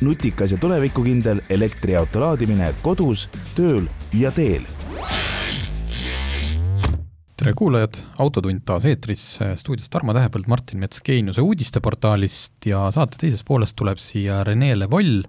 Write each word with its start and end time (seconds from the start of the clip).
nutikas 0.00 0.52
ja 0.52 0.58
tulevikukindel 0.58 1.40
elektriauto 1.50 2.20
laadimine 2.22 2.70
kodus, 2.82 3.26
tööl 3.56 3.88
ja 4.14 4.30
teel. 4.34 4.66
Tere 7.38 7.52
kuulajad, 7.54 8.00
Autotund 8.18 8.64
taas 8.66 8.86
eetris, 8.90 9.22
stuudios 9.60 9.90
Tarmo 9.90 10.14
Tähepõld, 10.14 10.48
Martin 10.50 10.80
Mets 10.82 11.02
Geeniuse 11.06 11.42
uudisteportaalist 11.42 12.66
ja 12.66 12.88
saate 12.94 13.20
teises 13.20 13.44
pooles 13.46 13.76
tuleb 13.78 14.00
siia 14.02 14.40
Rene 14.46 14.72
Levoll, 14.74 15.22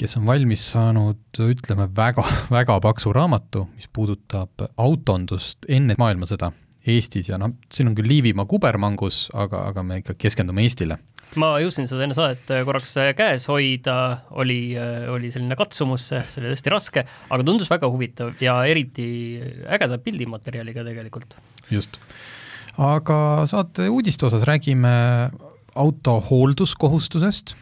kes 0.00 0.16
on 0.16 0.24
valmis 0.28 0.64
saanud, 0.72 1.20
ütleme, 1.44 1.90
väga, 1.96 2.24
väga 2.58 2.78
paksu 2.80 3.12
raamatu, 3.12 3.66
mis 3.74 3.90
puudutab 3.92 4.68
autondust 4.76 5.68
enne 5.68 5.98
maailmasõda 6.00 6.52
Eestis 6.88 7.28
ja 7.28 7.38
noh, 7.40 7.54
siin 7.72 7.90
on 7.90 7.96
küll 7.98 8.08
Liivimaa 8.08 8.48
kubermangus, 8.48 9.28
aga, 9.34 9.66
aga 9.72 9.84
me 9.86 10.00
ikka 10.02 10.16
keskendume 10.18 10.64
Eestile 10.66 10.98
ma 11.36 11.50
jõudsin 11.60 11.88
seda 11.88 12.04
enne 12.06 12.16
saadet 12.16 12.48
äh, 12.54 12.62
korraks 12.66 12.94
äh, 13.00 13.10
käes 13.16 13.44
hoida, 13.50 13.96
oli, 14.40 14.72
äh, 14.78 15.04
oli 15.12 15.32
selline 15.34 15.58
katsumus, 15.58 16.08
see 16.14 16.40
oli 16.40 16.52
hästi 16.54 16.72
raske, 16.72 17.04
aga 17.04 17.46
tundus 17.46 17.70
väga 17.72 17.90
huvitav 17.92 18.38
ja 18.42 18.56
eriti 18.68 19.08
ägeda 19.68 20.00
pildimaterjaliga 20.04 20.86
tegelikult. 20.86 21.36
just. 21.70 22.00
aga 22.78 23.18
saate 23.50 23.88
uudiste 23.92 24.28
osas 24.28 24.46
räägime 24.48 24.92
auto 25.74 26.18
hoolduskohustusest. 26.30 27.56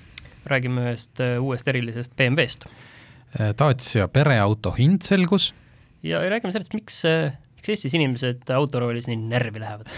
räägime 0.47 0.91
ühest 0.93 1.23
uuest 1.41 1.69
erilisest 1.69 2.15
BMW-st. 2.17 2.69
Dacia 3.59 4.07
pereauto 4.09 4.71
hind 4.79 5.03
selgus. 5.03 5.53
ja 6.03 6.23
räägime 6.23 6.55
sellest, 6.55 6.77
miks 6.77 7.03
miks 7.67 7.75
Eestis 7.75 7.97
inimesed 7.99 8.47
autoroolis 8.55 9.09
nii 9.11 9.19
närvi 9.27 9.59
lähevad 9.63 9.91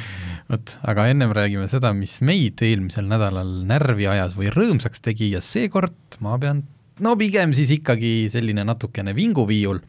vot, 0.50 0.76
aga 0.86 1.08
ennem 1.10 1.32
räägime 1.34 1.66
seda, 1.70 1.90
mis 1.96 2.20
meid 2.22 2.62
eelmisel 2.62 3.08
nädalal 3.10 3.50
närvi 3.66 4.06
ajas 4.06 4.36
või 4.38 4.52
rõõmsaks 4.54 5.02
tegi 5.02 5.32
ja 5.32 5.42
seekord 5.42 6.20
ma 6.22 6.36
pean 6.38 6.62
no 7.02 7.16
pigem 7.18 7.54
siis 7.56 7.72
ikkagi 7.74 8.30
selline 8.32 8.62
natukene 8.64 9.14
vinguviiul. 9.16 9.82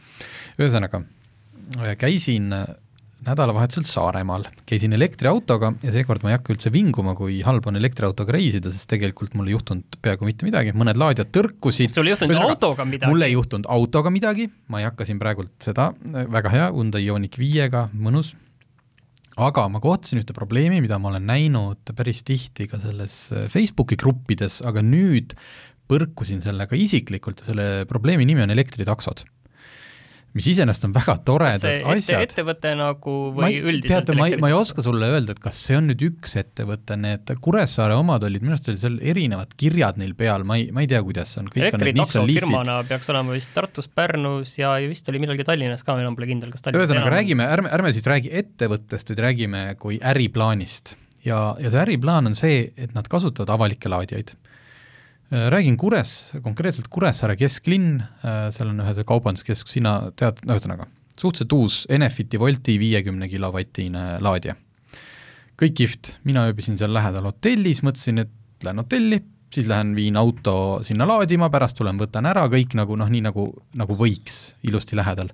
ühesõnaga, 0.58 1.04
käisin 2.02 2.50
nädalavahetusel 3.28 3.86
Saaremaal, 3.88 4.48
käisin 4.70 4.96
elektriautoga 4.96 5.74
ja 5.84 5.94
seekord 5.94 6.24
ma 6.24 6.32
ei 6.32 6.38
hakka 6.38 6.54
üldse 6.56 6.72
vinguma, 6.74 7.16
kui 7.18 7.40
halb 7.46 7.68
on 7.70 7.80
elektriautoga 7.80 8.36
reisida, 8.36 8.72
sest 8.74 8.90
tegelikult 8.92 9.36
mul 9.38 9.52
ei 9.52 9.56
juhtunud 9.58 10.00
peaaegu 10.04 10.28
mitte 10.28 10.48
midagi, 10.48 10.74
mõned 10.78 11.00
laadijad 11.00 11.32
tõrkusid. 11.36 11.94
sul 11.94 12.08
ei 12.08 12.16
juhtunud 12.16 12.36
Ühesõnaga, 12.36 12.56
autoga 12.56 12.88
midagi? 12.88 13.12
mul 13.12 13.28
ei 13.28 13.36
juhtunud 13.36 13.70
autoga 13.78 14.14
midagi, 14.14 14.50
ma 14.72 14.82
ei 14.82 14.90
hakka 14.90 15.08
siin 15.10 15.22
praegult 15.22 15.54
seda, 15.64 15.92
väga 16.38 16.54
hea, 16.54 16.68
Hyundai 16.76 17.06
Ioniq 17.06 17.40
viiega, 17.42 17.88
mõnus, 17.94 18.34
aga 19.38 19.68
ma 19.72 19.82
kohtasin 19.84 20.22
ühte 20.24 20.36
probleemi, 20.38 20.82
mida 20.84 21.00
ma 21.02 21.12
olen 21.12 21.28
näinud 21.28 21.96
päris 21.98 22.24
tihti 22.28 22.70
ka 22.72 22.80
selles 22.82 23.20
Facebooki 23.54 24.00
gruppides, 24.00 24.62
aga 24.68 24.84
nüüd 24.86 25.36
põrkusin 25.88 26.42
sellega 26.44 26.76
isiklikult 26.76 27.42
ja 27.42 27.52
selle 27.52 27.68
probleemi 27.88 28.28
nimi 28.28 28.44
on 28.44 28.52
elektritaksod 28.52 29.24
mis 30.38 30.48
iseenesest 30.52 30.86
on 30.88 30.94
väga 30.96 31.16
toredad 31.28 31.66
ette, 31.70 31.94
asjad. 31.94 32.24
ettevõte 32.28 32.74
nagu 32.78 33.16
või 33.36 33.50
ei, 33.50 33.62
üldiselt? 33.62 34.06
teate, 34.06 34.18
ma 34.18 34.28
ei, 34.30 34.38
ma 34.42 34.52
ei 34.52 34.56
oska 34.58 34.84
sulle 34.86 35.10
öelda, 35.14 35.36
et 35.36 35.42
kas 35.44 35.60
see 35.68 35.78
on 35.80 35.90
nüüd 35.92 36.04
üks 36.10 36.38
ettevõte, 36.40 36.98
need 37.02 37.34
Kuressaare 37.44 37.98
omad 37.98 38.26
olid, 38.28 38.46
minu 38.46 38.56
arust 38.56 38.70
olid 38.72 38.82
seal 38.84 39.00
erinevad 39.14 39.56
kirjad 39.60 40.00
neil 40.02 40.14
peal, 40.20 40.46
ma 40.48 40.60
ei, 40.60 40.70
ma 40.76 40.84
ei 40.86 40.92
tea, 40.92 41.02
kuidas 41.06 41.34
see 41.36 41.44
on. 41.44 41.52
elektritaksofirmana 41.62 42.80
peaks 42.90 43.12
olema 43.14 43.36
vist 43.36 43.54
Tartus, 43.56 43.90
Pärnus 43.90 44.58
ja 44.60 44.76
vist 44.88 45.10
oli 45.12 45.22
millalgi 45.24 45.48
Tallinnas 45.48 45.86
ka, 45.88 45.98
enam 46.02 46.18
pole 46.18 46.30
kindel, 46.30 46.54
kas 46.54 46.66
Tallinnas 46.66 46.88
ühesõnaga, 46.88 47.14
räägime, 47.18 47.48
ärme, 47.58 47.74
ärme 47.78 47.94
siis 47.96 48.08
räägi 48.08 48.34
ettevõttest, 48.44 49.14
vaid 49.14 49.24
räägime 49.28 49.64
kui 49.82 50.00
äriplaanist. 50.14 50.96
ja, 51.26 51.56
ja 51.60 51.74
see 51.74 51.84
äriplaan 51.88 52.30
on 52.30 52.38
see, 52.38 52.68
et 52.78 52.94
nad 52.96 53.08
kasutavad 53.12 53.58
avalikke 53.58 53.90
laadijaid 53.92 54.38
räägin 55.32 55.78
Kures, 55.78 56.34
konkreetselt 56.44 56.88
Kuressaare 56.92 57.36
kesklinn, 57.40 58.00
äh, 58.24 58.48
seal 58.56 58.72
on 58.72 58.84
ühe 58.84 59.08
kaubanduskeskus, 59.08 59.76
sina 59.76 59.98
tead, 60.16 60.40
no 60.48 60.56
ühesõnaga, 60.56 60.88
suhteliselt 61.18 61.56
uus 61.58 61.80
Enefiti 61.90 62.40
Wolti 62.40 62.78
viiekümne 62.80 63.30
kilovatine 63.32 64.06
laadija. 64.24 64.56
kõik 65.58 65.74
kihvt, 65.74 66.12
mina 66.24 66.46
ööbisin 66.46 66.78
seal 66.78 66.94
lähedal 66.94 67.26
hotellis, 67.26 67.82
mõtlesin, 67.82 68.22
et 68.22 68.64
lähen 68.64 68.78
hotelli, 68.78 69.18
siis 69.54 69.66
lähen 69.68 69.96
viin 69.98 70.18
auto 70.20 70.80
sinna 70.86 71.08
laadima, 71.10 71.50
pärast 71.50 71.80
tulen 71.80 71.98
võtan 71.98 72.30
ära, 72.30 72.46
kõik 72.52 72.76
nagu 72.78 72.96
noh, 72.96 73.10
nii 73.10 73.24
nagu, 73.26 73.50
nagu 73.74 73.98
võiks, 73.98 74.54
ilusti 74.70 74.96
lähedal 75.00 75.34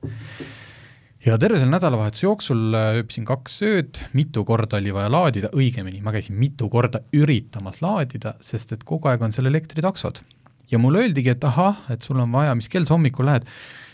ja 1.24 1.38
terve 1.40 1.60
selle 1.60 1.72
nädalavahetuse 1.72 2.26
jooksul 2.26 2.76
äh, 2.76 2.98
ööbisin 3.00 3.26
kaks 3.28 3.58
ööd, 3.66 4.00
mitu 4.18 4.44
korda 4.48 4.80
oli 4.82 4.92
vaja 4.96 5.12
laadida, 5.12 5.52
õigemini 5.56 6.02
ma 6.04 6.12
käisin 6.16 6.36
mitu 6.40 6.68
korda 6.72 7.04
üritamas 7.16 7.80
laadida, 7.84 8.36
sest 8.44 8.76
et 8.76 8.84
kogu 8.88 9.12
aeg 9.12 9.24
on 9.24 9.36
seal 9.36 9.48
elektritaksod. 9.52 10.24
ja 10.72 10.80
mulle 10.80 11.04
öeldigi, 11.04 11.30
et 11.30 11.44
ahah, 11.44 11.84
et 11.94 12.02
sul 12.02 12.20
on 12.20 12.32
vaja, 12.32 12.56
mis 12.56 12.70
kell 12.72 12.88
sa 12.88 12.96
hommikul 12.96 13.28
lähed, 13.30 13.46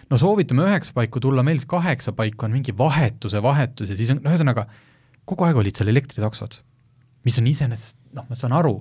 no 0.09 0.17
soovitame 0.17 0.63
üheksa 0.63 0.93
paiku 0.95 1.19
tulla, 1.19 1.43
meil 1.43 1.59
kaheksa 1.67 2.13
paiku 2.15 2.45
on 2.47 2.55
mingi 2.55 2.73
vahetuse 2.77 3.41
vahetus 3.43 3.89
ja 3.89 3.97
siis 3.99 4.13
on, 4.13 4.21
no 4.23 4.31
ühesõnaga, 4.31 4.65
kogu 5.27 5.45
aeg 5.45 5.59
olid 5.59 5.75
seal 5.75 5.91
elektritaksod. 5.91 6.61
mis 7.25 7.37
on 7.37 7.47
iseenesest, 7.47 7.97
noh, 8.15 8.25
ma 8.29 8.35
saan 8.35 8.55
aru, 8.55 8.77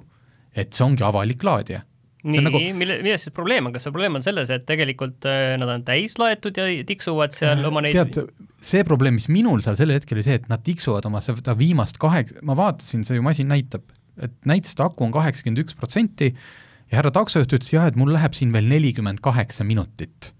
et 0.56 0.72
see 0.72 0.84
ongi 0.84 1.04
avalik 1.04 1.42
laadija 1.44 1.82
nii, 2.26 2.42
nagu... 2.42 2.60
mille, 2.74 2.98
milles 3.04 3.24
siis 3.26 3.34
probleem 3.34 3.68
on, 3.68 3.74
kas 3.74 3.86
see 3.86 3.94
probleem 3.94 4.18
on 4.18 4.24
selles, 4.24 4.50
et 4.54 4.64
tegelikult 4.68 5.26
äh, 5.28 5.54
nad 5.60 5.70
on 5.70 5.84
täis 5.86 6.16
laetud 6.18 6.56
ja 6.58 6.66
tiksuvad 6.88 7.34
seal 7.36 7.62
oma 7.68 7.82
neid 7.84 7.94
tead, 7.94 8.32
see 8.64 8.86
probleem, 8.86 9.18
mis 9.18 9.28
minul 9.30 9.62
seal 9.64 9.78
sel 9.78 9.92
hetkel 9.94 10.18
oli 10.18 10.26
see, 10.26 10.38
et 10.40 10.48
nad 10.50 10.62
tiksuvad 10.66 11.06
oma 11.08 11.22
seda 11.24 11.54
viimast 11.58 12.00
kaheksa, 12.02 12.40
ma 12.46 12.56
vaatasin, 12.58 13.04
see 13.06 13.18
ju 13.20 13.26
masin 13.26 13.50
näitab, 13.52 13.84
et 14.18 14.34
näitas, 14.48 14.74
et 14.74 14.82
aku 14.82 15.06
on 15.06 15.14
kaheksakümmend 15.14 15.62
üks 15.62 15.78
protsenti 15.78 16.32
ja 16.32 16.98
härra 16.98 17.12
taksojuht 17.14 17.54
ütles 17.54 17.70
jah, 17.74 17.86
et 17.86 17.98
mul 18.00 18.10
läheb 18.14 18.34
siin 18.34 18.50
veel 18.54 18.66
nelikümmend 18.70 19.22
kaheksa 19.24 19.66
minutit. 19.68 20.32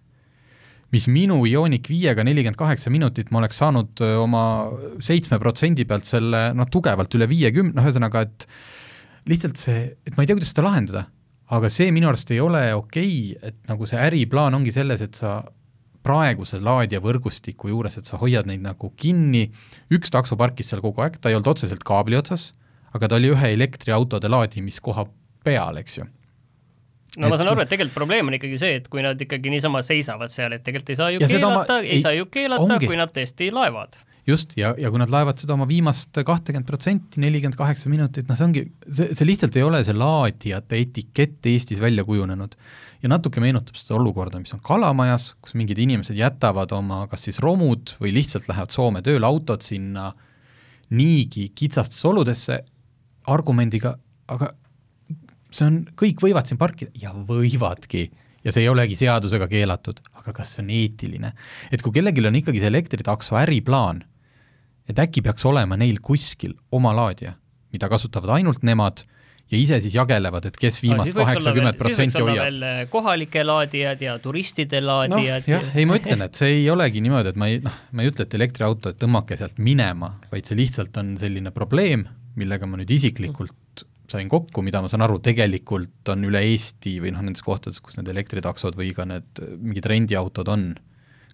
mis 0.88 1.04
minu 1.12 1.42
Ioniq 1.44 1.90
viiega 1.90 2.24
nelikümmend 2.24 2.56
kaheksa 2.56 2.90
minutit, 2.90 3.30
ma 3.30 3.42
oleks 3.42 3.60
saanud 3.60 4.00
äh, 4.02 4.16
oma 4.18 4.42
seitsme 5.04 5.38
protsendi 5.38 5.84
pealt 5.86 6.08
selle 6.08 6.48
noh, 6.56 6.66
tugevalt 6.72 7.14
üle 7.14 7.28
viiekümne, 7.28 7.76
noh 7.76 7.86
ühesõnaga, 7.86 8.24
et 8.24 8.48
lihtsalt 9.28 9.60
see, 9.60 9.84
et 10.08 10.16
ma 10.16 10.24
ei 10.24 10.30
tea, 10.30 10.38
kuidas 10.38 10.54
seda 10.54 10.64
lahendada 10.64 11.04
aga 11.54 11.70
see 11.72 11.92
minu 11.94 12.10
arust 12.10 12.30
ei 12.34 12.40
ole 12.44 12.62
okei 12.76 13.14
okay,, 13.36 13.52
et 13.52 13.70
nagu 13.70 13.88
see 13.88 14.00
äriplaan 14.00 14.56
ongi 14.58 14.74
selles, 14.74 15.02
et 15.04 15.16
sa 15.18 15.40
praeguse 16.04 16.60
laadija 16.62 17.00
võrgustiku 17.04 17.70
juures, 17.72 17.98
et 17.98 18.08
sa 18.08 18.20
hoiad 18.20 18.48
neid 18.48 18.62
nagu 18.64 18.92
kinni, 18.96 19.48
üks 19.94 20.12
takso 20.14 20.38
parkis 20.40 20.70
seal 20.70 20.82
kogu 20.84 21.04
aeg, 21.04 21.18
ta 21.20 21.30
ei 21.30 21.38
olnud 21.38 21.50
otseselt 21.52 21.84
kaabli 21.86 22.18
otsas, 22.18 22.52
aga 22.96 23.10
ta 23.10 23.18
oli 23.18 23.32
ühe 23.34 23.52
elektriautode 23.56 24.30
laadimiskoha 24.30 25.04
peal, 25.44 25.80
eks 25.82 25.98
ju. 26.00 26.06
no 27.18 27.26
et... 27.26 27.30
ma 27.32 27.36
saan 27.40 27.52
aru, 27.52 27.64
et 27.64 27.72
tegelikult 27.72 27.98
probleem 27.98 28.30
on 28.30 28.38
ikkagi 28.38 28.60
see, 28.60 28.80
et 28.80 28.88
kui 28.92 29.04
nad 29.04 29.20
ikkagi 29.20 29.52
niisama 29.52 29.82
seisavad 29.84 30.32
seal, 30.32 30.56
et 30.56 30.64
tegelikult 30.64 30.94
ei 30.94 31.00
saa 31.00 31.10
ju 31.14 31.24
ja 31.24 31.32
keelata, 31.32 31.80
ei, 31.82 31.96
ei 31.96 32.04
saa 32.04 32.14
ju 32.16 32.28
keelata, 32.32 32.80
kui 32.84 33.00
nad 33.00 33.12
tõesti 33.14 33.50
laevad 33.54 33.98
just, 34.28 34.52
ja, 34.60 34.74
ja 34.78 34.90
kui 34.92 35.00
nad 35.00 35.12
laevad 35.12 35.40
seda 35.40 35.54
oma 35.54 35.66
viimast 35.68 36.18
kahtekümmet 36.26 36.68
protsenti, 36.68 37.20
nelikümmend 37.22 37.56
kaheksa 37.58 37.90
minutit, 37.92 38.28
noh 38.28 38.36
see 38.38 38.46
ongi, 38.48 38.64
see, 38.84 39.08
see 39.16 39.28
lihtsalt 39.28 39.56
ei 39.56 39.64
ole 39.64 39.80
see 39.86 39.96
laadijate 39.96 40.80
etikett 40.82 41.48
Eestis 41.48 41.80
välja 41.80 42.04
kujunenud. 42.04 42.56
ja 43.02 43.08
natuke 43.08 43.40
meenutab 43.40 43.78
seda 43.78 43.96
olukorda, 43.96 44.40
mis 44.42 44.52
on 44.56 44.62
Kalamajas, 44.64 45.30
kus 45.40 45.54
mingid 45.58 45.78
inimesed 45.78 46.18
jätavad 46.18 46.72
oma 46.76 47.04
kas 47.10 47.28
siis 47.28 47.38
romud 47.40 47.94
või 48.02 48.12
lihtsalt 48.16 48.48
lähevad 48.50 48.74
Soome 48.74 49.02
tööle 49.06 49.26
autod 49.26 49.64
sinna 49.64 50.10
niigi 50.90 51.48
kitsastesse 51.54 52.08
oludesse 52.08 52.62
argumendiga, 53.28 53.94
aga 54.28 54.52
see 55.52 55.68
on, 55.68 55.82
kõik 55.96 56.20
võivad 56.24 56.48
siin 56.48 56.60
parkida 56.60 56.92
ja 56.98 57.14
võivadki 57.14 58.08
ja 58.44 58.52
see 58.52 58.64
ei 58.64 58.70
olegi 58.70 58.96
seadusega 58.98 59.48
keelatud, 59.50 60.00
aga 60.20 60.34
kas 60.36 60.54
see 60.54 60.64
on 60.64 60.70
eetiline? 60.74 61.32
et 61.72 61.82
kui 61.82 61.94
kellelgi 61.94 62.24
on 62.28 62.38
ikkagi 62.40 62.62
see 62.62 62.72
elektritakso 62.72 63.38
äriplaan, 63.40 64.02
et 64.88 64.98
äkki 64.98 65.22
peaks 65.24 65.44
olema 65.48 65.76
neil 65.76 66.00
kuskil 66.02 66.56
oma 66.72 66.94
laadija, 66.96 67.34
mida 67.74 67.88
kasutavad 67.92 68.38
ainult 68.38 68.64
nemad 68.66 69.04
ja 69.48 69.56
ise 69.56 69.78
siis 69.80 69.96
jagelevad, 69.96 70.48
et 70.50 70.56
kes 70.60 70.80
viimast 70.82 71.14
kaheksakümmend 71.16 71.78
protsenti 71.80 72.20
hoiab. 72.20 72.88
kohalike 72.92 73.44
laadijad 73.44 74.02
ja 74.04 74.16
turistide 74.22 74.80
laadijad 74.84 75.46
no,. 75.46 75.54
jah, 75.54 75.68
ei 75.76 75.86
ma 75.88 75.96
ütlen, 76.00 76.24
et 76.26 76.40
see 76.40 76.58
ei 76.58 76.66
olegi 76.72 77.02
niimoodi, 77.04 77.32
et 77.32 77.40
ma 77.40 77.48
ei, 77.50 77.60
noh, 77.64 77.78
ma 77.92 78.04
ei 78.04 78.12
ütle, 78.12 78.28
et 78.28 78.36
elektriauto, 78.38 78.92
et 78.92 79.00
tõmmake 79.00 79.38
sealt 79.40 79.60
minema, 79.62 80.14
vaid 80.32 80.48
see 80.48 80.58
lihtsalt 80.58 81.00
on 81.00 81.14
selline 81.20 81.52
probleem, 81.56 82.04
millega 82.38 82.68
ma 82.68 82.80
nüüd 82.80 82.92
isiklikult 82.98 83.86
sain 84.08 84.28
kokku, 84.32 84.62
mida 84.64 84.80
ma 84.80 84.88
saan 84.88 85.04
aru, 85.04 85.18
tegelikult 85.24 86.12
on 86.12 86.22
üle 86.28 86.40
Eesti 86.48 86.94
või 87.02 87.12
noh, 87.12 87.24
nendes 87.24 87.44
kohtades, 87.44 87.80
kus 87.84 87.98
need 87.98 88.08
elektritaksod 88.08 88.76
või 88.78 88.94
ka 88.96 89.04
need 89.08 89.42
mingid 89.60 89.88
rendiautod 89.90 90.48
on, 90.52 90.70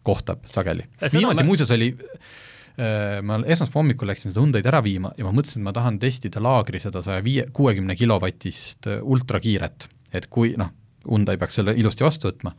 kohtab 0.05 0.43
sageli. 0.51 0.87
viimati 1.01 1.41
me... 1.41 1.47
muuseas 1.49 1.71
oli 1.75 1.95
ma 3.23 3.39
esmaspäeva 3.47 3.83
hommikul 3.83 4.09
läksin 4.11 4.33
seda 4.33 4.43
Hyundai'd 4.43 4.67
ära 4.67 4.81
viima 4.83 5.13
ja 5.19 5.27
ma 5.27 5.31
mõtlesin, 5.35 5.63
et 5.63 5.69
ma 5.69 5.75
tahan 5.77 6.01
testida 6.03 6.43
laagri 6.43 6.81
seda 6.83 7.05
saja 7.07 7.23
viie, 7.23 7.47
kuuekümne 7.55 7.95
kilovatist 7.99 8.89
äh, 8.91 9.03
ultrakiiret, 9.03 9.89
et 10.15 10.27
kui 10.33 10.57
noh, 10.59 10.73
Hyundai 11.05 11.37
peaks 11.39 11.61
selle 11.61 11.75
ilusti 11.79 12.07
vastu 12.07 12.31
võtma, 12.31 12.55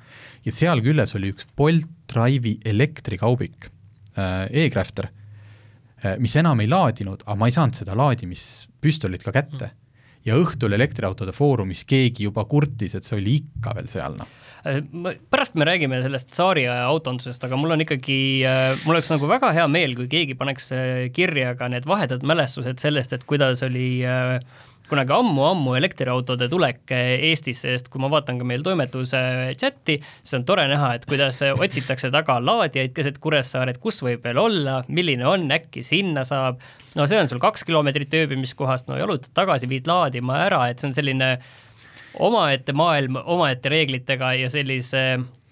ja 0.45 0.53
seal 0.53 0.83
küljes 0.85 1.15
oli 1.17 1.33
üks 1.33 1.49
Bolt 1.57 1.89
Drive'i 2.11 2.59
elektrikaubik 2.63 3.67
äh,, 4.15 4.45
e-Crafter 4.65 5.09
äh,, 5.09 6.15
mis 6.21 6.35
enam 6.39 6.61
ei 6.63 6.69
laadinud, 6.71 7.25
aga 7.25 7.39
ma 7.41 7.49
ei 7.49 7.57
saanud 7.57 7.81
seda 7.81 7.97
laadimispüstolit 7.97 9.25
ka 9.25 9.35
kätte. 9.35 9.71
Mm 9.71 9.81
ja 10.25 10.37
õhtul 10.39 10.75
elektriautode 10.77 11.33
foorumis 11.35 11.85
keegi 11.87 12.27
juba 12.27 12.45
kurtis, 12.49 12.97
et 12.97 13.07
see 13.07 13.19
oli 13.19 13.39
ikka 13.43 13.75
veel 13.77 13.89
seal, 13.91 14.17
noh. 14.19 14.29
Äh, 14.65 14.81
pärast 15.29 15.57
me 15.59 15.67
räägime 15.67 16.01
sellest 16.01 16.31
tsaariaja 16.33 16.87
autondusest, 16.89 17.43
aga 17.45 17.59
mul 17.59 17.75
on 17.75 17.85
ikkagi, 17.85 18.19
äh, 18.49 18.71
mul 18.85 18.97
oleks 18.97 19.11
nagu 19.13 19.29
väga 19.29 19.51
hea 19.55 19.65
meel, 19.71 19.93
kui 19.97 20.09
keegi 20.11 20.37
paneks 20.39 20.71
äh, 20.73 20.93
kirja 21.13 21.53
ka 21.59 21.69
need 21.71 21.85
vahedad 21.89 22.25
mälestused 22.25 22.81
sellest, 22.81 23.13
et 23.13 23.27
kuidas 23.29 23.61
oli 23.65 23.89
äh, 24.09 24.39
kunagi 24.89 25.13
ammu-ammu 25.15 25.75
elektriautode 25.79 26.47
tulek 26.51 26.93
Eestisse, 26.95 27.73
sest 27.73 27.89
kui 27.93 28.01
ma 28.03 28.09
vaatan 28.13 28.39
ka 28.41 28.47
meil 28.47 28.63
toimetuse 28.65 29.21
chati, 29.59 29.97
siis 30.21 30.37
on 30.39 30.45
tore 30.47 30.67
näha, 30.71 30.93
et 30.97 31.07
kuidas 31.09 31.41
otsitakse 31.51 32.11
taga 32.13 32.37
laadijaid 32.43 32.93
keset 32.95 33.19
Kuressaaret, 33.23 33.79
kus 33.81 34.01
võib 34.05 34.25
veel 34.25 34.41
olla, 34.41 34.81
milline 34.87 35.27
on, 35.29 35.47
äkki 35.55 35.83
sinna 35.85 36.25
saab. 36.27 36.59
no 36.95 37.07
see 37.09 37.19
on 37.19 37.31
sul 37.31 37.41
kaks 37.43 37.65
kilomeetrit 37.67 38.13
ööbimiskohast, 38.21 38.89
no 38.89 38.99
jalutad 38.99 39.33
tagasi, 39.37 39.69
viid 39.71 39.87
laadima 39.89 40.43
ära, 40.45 40.65
et 40.69 40.79
see 40.79 40.91
on 40.91 40.97
selline 40.97 41.31
omaette 42.25 42.71
maailm, 42.73 43.17
omaette 43.25 43.69
reeglitega 43.73 44.35
ja 44.39 44.51
sellise 44.53 45.05
Äh, 45.15 45.44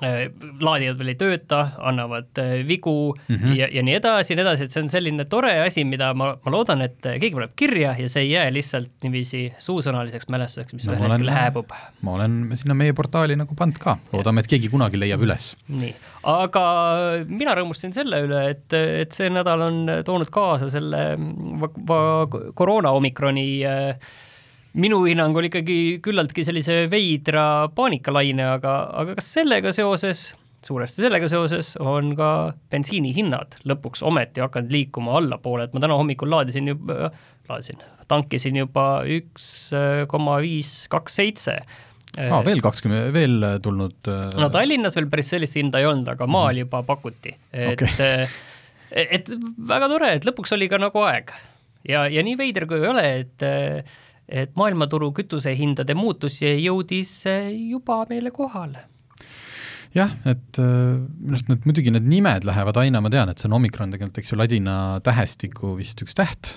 laadijad 0.00 0.98
veel 0.98 1.12
ei 1.12 1.16
tööta, 1.20 1.60
annavad 1.86 2.38
äh, 2.40 2.52
vigu 2.66 3.14
mm 3.16 3.36
-hmm. 3.36 3.56
ja, 3.58 3.68
ja 3.72 3.82
nii 3.84 3.96
edasi 3.98 4.32
ja 4.32 4.38
nii 4.38 4.46
edasi, 4.46 4.64
et 4.64 4.74
see 4.74 4.82
on 4.82 4.90
selline 4.92 5.24
tore 5.30 5.52
asi, 5.60 5.84
mida 5.84 6.12
ma, 6.14 6.32
ma 6.44 6.52
loodan, 6.52 6.82
et 6.86 6.98
keegi 7.02 7.32
paneb 7.36 7.52
kirja 7.56 7.94
ja 7.98 8.08
see 8.08 8.22
ei 8.22 8.30
jää 8.30 8.52
lihtsalt 8.52 8.90
niiviisi 9.02 9.42
suusõnaliseks 9.58 10.28
mälestuseks, 10.28 10.76
mis 10.76 10.86
no, 10.88 10.96
ühel 10.96 11.12
hetkel 11.12 11.32
hääbub. 11.34 11.74
ma 12.02 12.16
olen 12.16 12.38
sinna 12.54 12.74
meie 12.74 12.92
portaali 12.96 13.36
nagu 13.36 13.54
pannud 13.54 13.78
ka, 13.78 13.98
loodame, 14.12 14.40
et 14.40 14.50
keegi 14.50 14.72
kunagi 14.72 15.00
leiab 15.00 15.22
üles. 15.26 15.52
nii, 15.68 15.92
aga 16.22 16.64
mina 17.28 17.54
rõõmustasin 17.58 17.94
selle 17.96 18.22
üle, 18.24 18.42
et, 18.54 18.72
et 18.72 19.12
see 19.12 19.30
nädal 19.30 19.68
on 19.68 19.84
toonud 20.04 20.32
kaasa 20.32 20.70
selle 20.72 21.04
va, 21.60 21.70
va, 21.88 22.02
koroona 22.54 22.90
omikroni 22.96 23.48
äh, 23.68 24.10
minu 24.78 25.00
hinnangul 25.06 25.48
ikkagi 25.48 25.98
küllaltki 26.04 26.44
sellise 26.46 26.84
veidra 26.90 27.70
paanikalaine, 27.74 28.44
aga, 28.56 28.74
aga 29.02 29.16
kas 29.18 29.32
sellega 29.34 29.72
seoses, 29.74 30.30
suuresti 30.66 31.06
sellega 31.06 31.30
seoses, 31.30 31.74
on 31.80 32.14
ka 32.18 32.30
bensiinihinnad 32.70 33.60
lõpuks 33.66 34.04
ometi 34.06 34.44
hakanud 34.44 34.74
liikuma 34.74 35.16
allapoole, 35.18 35.66
et 35.66 35.74
ma 35.74 35.82
täna 35.82 35.98
hommikul 35.98 36.30
laadisin 36.30 36.70
juba, 36.70 37.10
laadisin, 37.50 37.82
tankisin 38.10 38.60
juba 38.62 38.88
üks 39.10 39.70
koma 40.10 40.38
viis, 40.44 40.84
kaks 40.92 41.18
seitse 41.18 41.56
aa, 42.18 42.42
veel 42.46 42.62
kakskümmend, 42.62 43.10
veel 43.14 43.46
tulnud 43.64 44.10
äh, 44.10 44.28
no 44.38 44.50
Tallinnas 44.54 44.98
veel 44.98 45.08
päris 45.10 45.32
sellist 45.34 45.58
hinda 45.58 45.82
ei 45.82 45.88
olnud, 45.90 46.12
aga 46.14 46.28
maal 46.30 46.54
mhm. 46.54 46.66
juba 46.66 46.84
pakuti, 46.86 47.34
et 47.50 47.74
okay. 47.74 48.28
et 48.90 49.32
väga 49.70 49.90
tore, 49.90 50.12
et 50.18 50.28
lõpuks 50.28 50.54
oli 50.54 50.70
ka 50.70 50.78
nagu 50.82 51.02
aeg. 51.06 51.34
ja, 51.88 52.06
ja 52.10 52.22
nii 52.26 52.38
veider 52.38 52.68
kui 52.70 52.78
ei 52.82 52.90
ole, 52.90 53.06
et 53.24 53.48
et 54.30 54.54
maailmaturu 54.58 55.10
kütusehindade 55.16 55.96
muutus 55.98 56.40
jõudis 56.42 57.12
eh, 57.28 57.50
juba 57.72 58.04
meile 58.10 58.32
kohale. 58.34 58.86
Jah, 59.90 60.12
et 60.28 60.58
äh, 60.62 60.98
minu 61.02 61.34
arust 61.34 61.48
need, 61.50 61.64
muidugi 61.66 61.90
need 61.90 62.06
nimed 62.06 62.46
lähevad 62.46 62.78
aina, 62.78 63.00
ma 63.02 63.10
tean, 63.10 63.32
et 63.32 63.40
see 63.42 63.48
on 63.50 63.56
omikron 63.58 63.90
tegelikult, 63.90 64.20
eks 64.22 64.30
ju, 64.30 64.38
ladina 64.38 64.74
tähestiku 65.02 65.74
vist 65.78 65.98
üks 66.04 66.14
täht, 66.18 66.52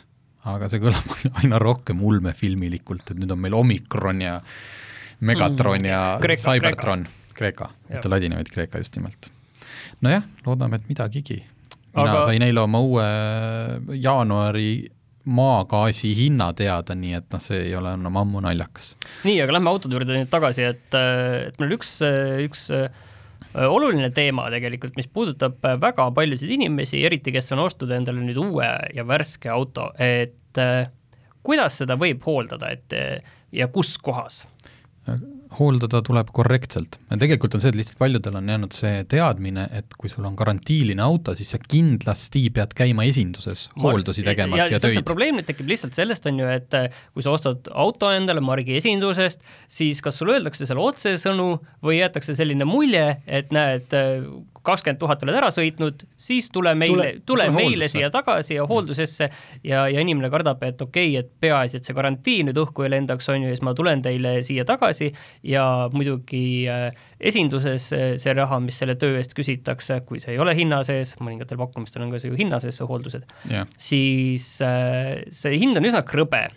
aga 0.50 0.70
see 0.70 0.84
kõlab 0.84 1.16
aina 1.42 1.62
rohkem 1.62 2.04
ulmefilmilikult, 2.06 3.10
et 3.10 3.22
nüüd 3.22 3.34
on 3.34 3.42
meil 3.42 3.58
omikron 3.58 4.22
ja 4.22 4.38
Megatron 5.24 5.86
ja 5.88 6.04
mm, 6.20 6.42
Cybertron, 6.44 7.08
Kreeka, 7.34 7.72
mitte 7.90 8.12
ladina, 8.12 8.38
vaid 8.38 8.52
Kreeka 8.54 8.81
just 8.84 9.00
nimelt. 9.00 9.31
nojah, 10.06 10.25
loodame, 10.46 10.78
et 10.78 10.92
midagigi. 10.92 11.40
mina 11.96 12.12
aga... 12.12 12.25
sain 12.30 12.46
eile 12.46 12.62
oma 12.62 12.84
uue 12.86 13.08
jaanuari 13.98 14.70
maagaasi 15.24 16.12
hinna 16.18 16.50
teada, 16.58 16.96
nii 17.00 17.16
et 17.20 17.28
noh, 17.31 17.42
see 17.44 17.62
ei 17.70 17.75
ole 17.80 17.94
enam 17.96 18.18
ammu 18.20 18.44
naljakas. 18.44 18.94
nii, 19.24 19.40
aga 19.44 19.56
lähme 19.56 19.72
autode 19.72 19.96
juurde 19.98 20.18
nüüd 20.18 20.31
tagasi, 20.31 20.68
et, 20.74 20.98
et 21.48 21.60
meil 21.62 21.75
üks, 21.78 21.96
üks 22.44 22.66
oluline 23.54 24.10
teema 24.16 24.50
tegelikult, 24.52 24.98
mis 25.00 25.08
puudutab 25.08 25.64
väga 25.81 26.10
paljusid 26.16 26.52
inimesi, 26.56 27.04
eriti 27.06 27.31
kes 27.36 27.54
on 27.56 27.64
ostnud 27.64 27.94
endale 27.96 28.24
nüüd 28.25 28.40
uue 28.42 28.68
ja 28.96 29.06
värske 29.08 29.52
auto, 29.54 29.92
et 30.02 30.60
kuidas 31.44 31.80
seda 31.84 31.96
võib 32.00 32.24
hooldada, 32.25 32.74
et 32.74 32.98
ja 33.54 33.70
kus 33.72 33.96
kohas? 34.02 34.44
Hooldada 35.57 36.01
tuleb 36.05 36.31
korrektselt 36.35 36.97
ja 37.09 37.17
tegelikult 37.19 37.57
on 37.57 37.63
see, 37.63 37.73
et 37.73 37.79
lihtsalt 37.79 38.00
paljudel 38.01 38.38
on 38.39 38.50
jäänud 38.53 38.77
see 38.77 39.03
teadmine, 39.09 39.67
et 39.79 39.97
kui 40.00 40.11
sul 40.11 40.25
on 40.27 40.38
garantiiline 40.39 41.03
auto, 41.03 41.35
siis 41.38 41.53
sa 41.55 41.59
kindlasti 41.61 42.45
pead 42.53 42.75
käima 42.77 43.05
esinduses 43.09 43.67
hooldusi 43.81 44.25
tegemas 44.25 44.63
ja, 44.63 44.69
ja 44.75 44.81
töid. 44.83 45.01
probleem 45.07 45.39
nüüd 45.39 45.50
tekib 45.50 45.69
lihtsalt 45.69 45.97
sellest, 45.97 46.27
on 46.29 46.41
ju, 46.44 46.50
et 46.50 46.79
eh, 46.79 47.03
kui 47.13 47.25
sa 47.25 47.35
ostad 47.35 47.69
auto 47.71 48.11
endale 48.13 48.44
margi 48.44 48.77
esindusest, 48.79 49.45
siis 49.71 50.01
kas 50.03 50.19
sulle 50.19 50.38
öeldakse 50.38 50.67
seal 50.69 50.81
otsesõnu 50.83 51.50
või 51.83 52.00
jäetakse 52.00 52.35
selline 52.38 52.67
mulje, 52.67 53.05
et 53.27 53.53
näed, 53.55 53.94
eh, 53.97 54.25
kakskümmend 54.63 55.00
tuhat 55.01 55.24
oled 55.25 55.38
ära 55.38 55.50
sõitnud, 55.54 56.06
siis 56.19 56.48
tule 56.54 56.74
meile, 56.77 57.10
tule, 57.25 57.25
tule 57.27 57.48
meile 57.54 57.89
siia 57.92 58.10
tagasi 58.13 58.57
ja 58.57 58.65
hooldusesse 58.69 59.27
ja, 59.63 59.83
ja 59.92 60.04
inimene 60.04 60.30
kardab, 60.33 60.63
et 60.68 60.81
okei 60.81 61.12
okay,, 61.12 61.24
et 61.24 61.31
peaasi, 61.44 61.80
et 61.80 61.89
see 61.89 61.98
garantii 61.98 62.45
nüüd 62.48 62.60
õhku 62.63 62.86
ei 62.86 62.94
lendaks, 62.95 63.30
on 63.33 63.44
ju, 63.44 63.51
ja 63.51 63.57
siis 63.57 63.65
ma 63.65 63.75
tulen 63.77 64.04
teile 64.06 64.38
siia 64.45 64.65
tagasi 64.68 65.12
ja 65.50 65.65
muidugi 65.94 66.44
äh, 66.71 66.88
esinduses 67.19 67.89
see 67.92 68.36
raha, 68.38 68.60
mis 68.63 68.80
selle 68.80 68.95
töö 69.00 69.19
eest 69.19 69.36
küsitakse, 69.38 70.01
kui 70.07 70.24
see 70.24 70.36
ei 70.38 70.42
ole 70.42 70.56
hinna 70.57 70.83
sees, 70.88 71.15
mõningatel 71.21 71.60
pakkumistel 71.62 72.06
on 72.06 72.13
ka 72.15 72.24
see 72.24 72.31
ju 72.31 72.39
hinna 72.39 72.62
sees, 72.63 72.80
see 72.80 72.89
hooldused 72.89 73.27
yeah., 73.51 73.68
siis 73.77 74.56
äh, 74.65 75.24
see 75.33 75.57
hind 75.60 75.80
on 75.80 75.92
üsna 75.92 76.04
krõbe 76.07 76.48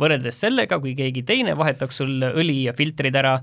võrreldes 0.00 0.38
sellega, 0.42 0.80
kui 0.82 0.96
keegi 0.98 1.22
teine 1.26 1.54
vahetaks 1.58 2.02
sul 2.02 2.24
õli 2.32 2.64
ja 2.66 2.74
filtrid 2.76 3.16
ära 3.18 3.38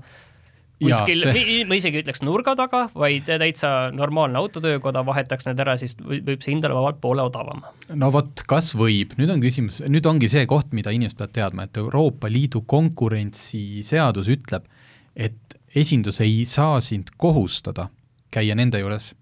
kuskil, 0.80 1.26
ma 1.68 1.78
isegi 1.78 2.02
ütleks 2.02 2.22
nurga 2.24 2.54
taga, 2.58 2.86
vaid 2.96 3.28
täitsa 3.28 3.90
normaalne 3.94 4.40
autotöökoda, 4.40 5.04
vahetaks 5.06 5.48
need 5.48 5.60
ära, 5.62 5.76
siis 5.80 5.96
võib 6.00 6.40
see 6.40 6.54
hind 6.54 6.66
olla 6.68 6.80
vabalt 6.80 7.00
poole 7.02 7.26
odavam. 7.28 7.62
no 7.94 8.10
vot, 8.14 8.44
kas 8.50 8.72
võib, 8.78 9.14
nüüd 9.20 9.32
on 9.32 9.44
küsimus, 9.44 9.82
nüüd 9.88 10.08
ongi 10.10 10.30
see 10.32 10.46
koht, 10.50 10.72
mida 10.76 10.94
inimesed 10.94 11.18
peavad 11.20 11.36
teadma, 11.36 11.68
et 11.68 11.80
Euroopa 11.80 12.30
Liidu 12.32 12.64
konkurentsiseadus 12.70 14.32
ütleb, 14.32 14.66
et 15.14 15.58
esindus 15.76 16.20
ei 16.24 16.44
saa 16.48 16.80
sind 16.84 17.12
kohustada 17.20 17.90
käia 18.34 18.56
nende 18.58 18.80
juures, 18.82 19.12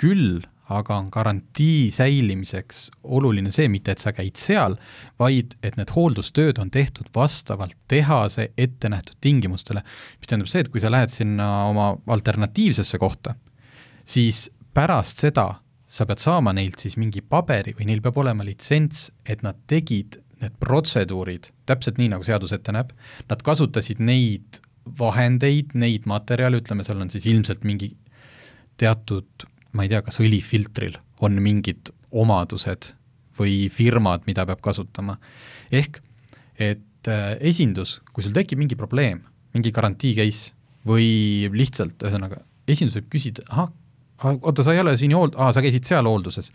küll 0.00 0.42
aga 0.68 0.96
on 0.98 1.10
garantii 1.14 1.90
säilimiseks 1.94 2.90
oluline 3.04 3.52
see, 3.54 3.68
mitte 3.70 3.94
et 3.94 4.02
sa 4.02 4.12
käid 4.14 4.38
seal, 4.40 4.74
vaid 5.18 5.54
et 5.62 5.78
need 5.78 5.92
hooldustööd 5.94 6.58
on 6.62 6.72
tehtud 6.74 7.10
vastavalt 7.14 7.76
tehase 7.88 8.50
ette 8.58 8.90
nähtud 8.90 9.18
tingimustele. 9.20 9.82
mis 10.18 10.26
tähendab 10.26 10.50
see, 10.50 10.64
et 10.64 10.72
kui 10.72 10.82
sa 10.82 10.90
lähed 10.90 11.14
sinna 11.14 11.66
oma 11.70 11.92
alternatiivsesse 12.06 12.98
kohta, 12.98 13.36
siis 14.04 14.50
pärast 14.74 15.22
seda 15.22 15.48
sa 15.86 16.06
pead 16.06 16.20
saama 16.20 16.52
neilt 16.52 16.82
siis 16.82 16.96
mingi 16.98 17.22
paberi 17.22 17.76
või 17.78 17.86
neil 17.90 18.02
peab 18.02 18.18
olema 18.18 18.44
litsents, 18.44 19.10
et 19.24 19.42
nad 19.46 19.58
tegid 19.70 20.18
need 20.42 20.56
protseduurid 20.60 21.50
täpselt 21.66 22.00
nii, 22.00 22.10
nagu 22.12 22.26
seadus 22.26 22.52
ette 22.52 22.74
näeb, 22.74 22.90
nad 23.30 23.42
kasutasid 23.42 24.02
neid 24.02 24.60
vahendeid, 24.98 25.72
neid 25.74 26.06
materjale, 26.06 26.60
ütleme, 26.60 26.84
seal 26.86 27.00
on 27.02 27.10
siis 27.10 27.26
ilmselt 27.30 27.64
mingi 27.66 27.94
teatud 28.76 29.46
ma 29.72 29.84
ei 29.84 29.92
tea, 29.92 30.02
kas 30.04 30.20
õlifiltril 30.22 30.98
on 31.24 31.38
mingid 31.42 31.90
omadused 32.12 32.92
või 33.38 33.66
firmad, 33.72 34.24
mida 34.26 34.46
peab 34.48 34.62
kasutama. 34.64 35.18
ehk 35.72 36.00
et 36.58 37.08
äh, 37.08 37.36
esindus, 37.40 38.00
kui 38.12 38.24
sul 38.24 38.32
tekib 38.32 38.58
mingi 38.58 38.76
probleem, 38.76 39.20
mingi 39.54 39.72
garantii 39.72 40.14
case 40.16 40.52
või 40.86 41.48
lihtsalt, 41.52 42.00
ühesõnaga, 42.00 42.40
esindus 42.68 42.96
võib 42.96 43.10
küsida, 43.12 43.44
ahah, 43.50 43.70
oota, 44.40 44.64
sa 44.64 44.72
ei 44.72 44.80
ole 44.80 44.96
siin 44.96 45.12
hool-, 45.16 45.34
aa, 45.36 45.52
sa 45.52 45.64
käisid 45.64 45.84
seal 45.88 46.08
hoolduses, 46.08 46.52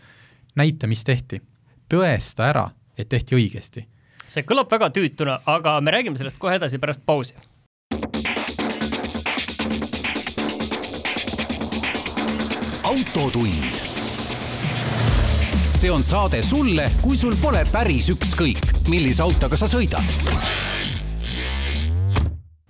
näita, 0.58 0.90
mis 0.90 1.04
tehti. 1.04 1.42
tõesta 1.92 2.48
ära, 2.48 2.70
et 2.98 3.08
tehti 3.08 3.36
õigesti. 3.36 3.86
see 4.26 4.42
kõlab 4.48 4.70
väga 4.70 4.90
tüütuna, 4.90 5.38
aga 5.46 5.80
me 5.80 5.92
räägime 5.92 6.18
sellest 6.18 6.38
kohe 6.40 6.56
edasi 6.56 6.78
pärast 6.80 7.02
pausi 7.06 7.34
autotund. 12.92 13.64
see 15.72 15.90
on 15.90 16.04
saade 16.04 16.42
sulle, 16.42 16.90
kui 17.02 17.16
sul 17.16 17.34
pole 17.40 17.62
päris 17.72 18.10
ükskõik, 18.12 18.66
millise 18.92 19.22
autoga 19.24 19.56
sa 19.56 19.68
sõidad 19.70 20.04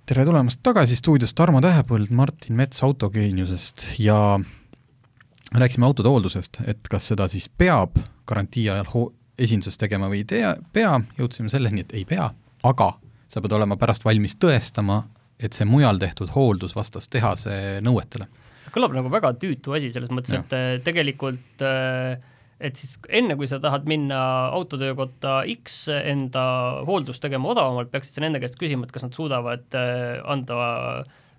tere 0.07 0.23
tulemast 0.25 0.61
tagasi 0.63 0.95
stuudios, 0.95 1.33
Tarmo 1.35 1.59
Tähepõld, 1.61 2.13
Martin 2.15 2.55
Mets 2.55 2.83
Autogeeniusest 2.83 3.99
ja 3.99 4.39
rääkisime 5.51 5.85
autode 5.89 6.11
hooldusest, 6.11 6.61
et 6.67 6.87
kas 6.91 7.09
seda 7.11 7.27
siis 7.27 7.49
peab 7.49 7.99
garantii 8.27 8.69
ajal 8.69 9.09
esinduses 9.37 9.75
tegema 9.81 10.07
või 10.11 10.21
ei 10.23 10.29
tea, 10.29 10.53
pea, 10.71 10.93
jõudsime 11.19 11.51
selleni, 11.51 11.83
et 11.83 11.91
ei 11.99 12.05
pea, 12.07 12.29
aga 12.63 12.93
sa 13.27 13.43
pead 13.43 13.57
olema 13.59 13.75
pärast 13.81 14.07
valmis 14.07 14.37
tõestama, 14.39 15.01
et 15.39 15.51
see 15.51 15.67
mujal 15.67 15.99
tehtud 15.99 16.31
hooldus 16.35 16.77
vastas 16.79 17.11
tehase 17.11 17.81
nõuetele. 17.83 18.29
See 18.63 18.73
kõlab 18.75 18.95
nagu 18.95 19.11
väga 19.13 19.33
tüütu 19.39 19.75
asi, 19.77 19.91
selles 19.93 20.11
mõttes, 20.13 20.35
et 20.37 20.55
äh, 20.57 20.69
tegelikult 20.85 21.63
äh, 21.65 22.21
et 22.63 22.79
siis 22.79 22.95
enne, 23.11 23.35
kui 23.39 23.49
sa 23.49 23.59
tahad 23.63 23.87
minna 23.89 24.19
autotöökotta 24.55 25.41
X 25.57 25.89
enda 25.97 26.45
hooldust 26.87 27.23
tegema 27.23 27.51
odavamalt, 27.51 27.91
peaksid 27.91 28.17
sa 28.17 28.23
nende 28.23 28.39
käest 28.43 28.55
küsima, 28.61 28.87
et 28.87 28.95
kas 28.95 29.05
nad 29.07 29.17
suudavad 29.17 29.77
äh, 29.79 30.21
anda 30.31 30.57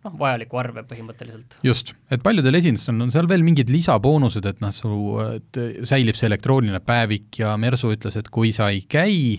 noh, 0.05 0.17
vajaliku 0.21 0.61
arve 0.61 0.85
põhimõtteliselt. 0.89 1.59
just, 1.65 1.95
et 2.13 2.23
paljudel 2.25 2.61
esindustel 2.61 3.01
on 3.01 3.13
seal 3.15 3.29
veel 3.31 3.45
mingid 3.47 3.73
lisaboonused, 3.73 4.47
et 4.51 4.61
noh, 4.65 4.75
su, 4.75 4.95
et 5.39 5.61
säilib 5.89 6.19
see 6.21 6.29
elektrooniline 6.31 6.83
päevik 6.85 7.41
ja 7.41 7.57
Mersu 7.61 7.95
ütles, 7.95 8.19
et 8.21 8.29
kui 8.33 8.53
sa 8.57 8.69
ei 8.75 8.85
käi 8.85 9.39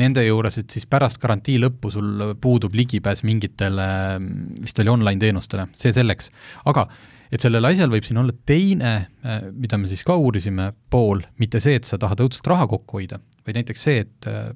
nende 0.00 0.24
juures, 0.26 0.58
et 0.60 0.72
siis 0.72 0.86
pärast 0.90 1.20
garantii 1.22 1.58
lõppu 1.62 1.90
sul 1.94 2.24
puudub 2.40 2.74
ligipääs 2.76 3.24
mingitele, 3.26 3.86
vist 4.60 4.80
oli 4.82 4.92
online 4.92 5.22
teenustele, 5.22 5.68
see 5.78 5.94
selleks, 5.96 6.30
aga 6.68 6.86
et 7.32 7.42
sellel 7.42 7.64
asjal 7.68 7.90
võib 7.90 8.06
siin 8.06 8.20
olla 8.20 8.34
teine, 8.46 8.92
äh, 9.24 9.48
mida 9.52 9.78
me 9.80 9.88
siis 9.90 10.04
ka 10.06 10.16
uurisime, 10.20 10.70
pool, 10.90 11.24
mitte 11.42 11.60
see, 11.62 11.78
et 11.80 11.88
sa 11.88 11.98
tahad 12.00 12.22
õudselt 12.22 12.46
raha 12.52 12.68
kokku 12.70 13.00
hoida, 13.00 13.18
vaid 13.46 13.60
näiteks 13.60 13.88
see, 13.88 14.04
et 14.04 14.30
äh, 14.30 14.52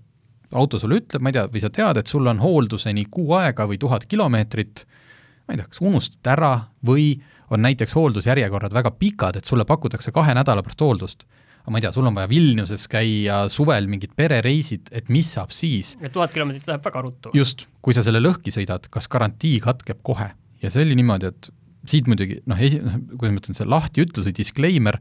auto 0.55 0.79
sulle 0.83 1.01
ütleb, 1.01 1.23
ma 1.23 1.33
ei 1.33 1.39
tea, 1.39 1.49
või 1.51 1.65
sa 1.65 1.73
tead, 1.75 2.01
et 2.01 2.11
sul 2.11 2.27
on 2.31 2.41
hoolduseni 2.43 3.07
kuu 3.11 3.35
aega 3.39 3.67
või 3.71 3.79
tuhat 3.81 4.07
kilomeetrit, 4.11 4.85
ma 5.47 5.55
ei 5.55 5.61
tea, 5.61 5.69
kas 5.71 5.83
unustad 5.83 6.33
ära 6.35 6.55
või 6.87 7.13
on 7.51 7.63
näiteks 7.65 7.95
hooldusjärjekorrad 7.99 8.75
väga 8.75 8.93
pikad, 8.99 9.41
et 9.41 9.49
sulle 9.49 9.67
pakutakse 9.67 10.13
kahe 10.15 10.35
nädala 10.39 10.63
pärast 10.63 10.83
hooldust. 10.85 11.25
Aga 11.61 11.73
ma 11.73 11.81
ei 11.81 11.85
tea, 11.85 11.93
sul 11.95 12.09
on 12.09 12.17
vaja 12.17 12.31
Vilniuses 12.31 12.87
käia 12.91 13.43
suvel 13.53 13.89
mingid 13.91 14.15
perereisid, 14.17 14.91
et 14.97 15.09
mis 15.13 15.29
saab 15.37 15.55
siis? 15.55 15.95
et 16.01 16.13
tuhat 16.15 16.33
kilomeetrit 16.35 16.69
läheb 16.71 16.85
väga 16.85 17.05
ruttu. 17.07 17.33
just, 17.37 17.67
kui 17.85 17.97
sa 17.97 18.05
selle 18.07 18.23
lõhki 18.23 18.55
sõidad, 18.55 18.89
kas 18.93 19.09
garantii 19.13 19.59
katkeb 19.65 20.03
kohe? 20.07 20.31
ja 20.63 20.73
see 20.73 20.85
oli 20.87 20.99
niimoodi, 20.99 21.31
et 21.31 21.51
siit 21.89 22.09
muidugi 22.11 22.41
noh, 22.51 22.61
esi-, 22.61 22.83
noh, 22.85 22.99
kuidas 23.17 23.35
ma 23.35 23.43
ütlen, 23.43 23.59
see 23.59 23.69
lahtiütlus 23.69 24.29
või 24.29 24.37
disclaimer, 24.37 25.01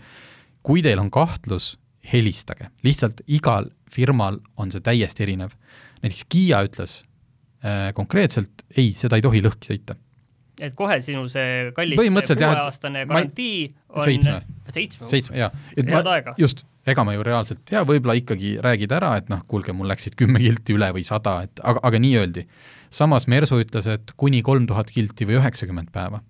kui 0.65 0.83
teil 0.85 1.01
on 1.01 1.11
kahtlus, 1.13 1.73
helistage, 2.09 2.69
lihtsalt 2.85 3.21
igal 3.27 3.69
firmal 3.91 4.39
on 4.59 4.71
see 4.73 4.83
täiesti 4.83 5.25
erinev. 5.25 5.55
näiteks 6.03 6.25
Kiia 6.31 6.61
ütles 6.67 7.01
äh, 7.63 7.89
konkreetselt, 7.95 8.63
ei, 8.75 8.93
seda 8.97 9.19
ei 9.19 9.25
tohi 9.25 9.43
lõhki 9.43 9.73
sõita. 9.73 9.97
Et 10.59 10.75
kohe 10.77 10.99
sinu 11.03 11.25
see 11.31 11.69
kallis 11.75 11.99
kuueaastane 11.99 13.05
garantii 13.09 13.69
on 13.89 14.07
seitsme, 14.07 14.39
seitsme, 14.73 15.11
seitsme, 15.11 15.37
jaa. 15.39 15.51
head 15.77 16.11
aega. 16.13 16.33
just, 16.39 16.65
ega 16.87 17.05
ma 17.07 17.15
ju 17.15 17.23
reaalselt 17.25 17.73
ja 17.73 17.85
võib-olla 17.87 18.17
ikkagi 18.19 18.57
räägid 18.63 18.95
ära, 18.95 19.15
et 19.21 19.29
noh, 19.31 19.43
kuulge, 19.49 19.75
mul 19.75 19.89
läksid 19.91 20.17
kümme 20.19 20.41
kilti 20.43 20.75
üle 20.77 20.91
või 20.95 21.05
sada, 21.07 21.39
et 21.47 21.63
aga, 21.63 21.83
aga 21.89 22.01
nii 22.01 22.17
öeldi. 22.21 22.45
samas 22.89 23.29
Mersu 23.31 23.61
ütles, 23.61 23.87
et 23.87 24.13
kuni 24.17 24.43
kolm 24.45 24.67
tuhat 24.69 24.91
kilti 24.93 25.27
või 25.29 25.39
üheksakümmend 25.41 25.93
päeva 25.95 26.21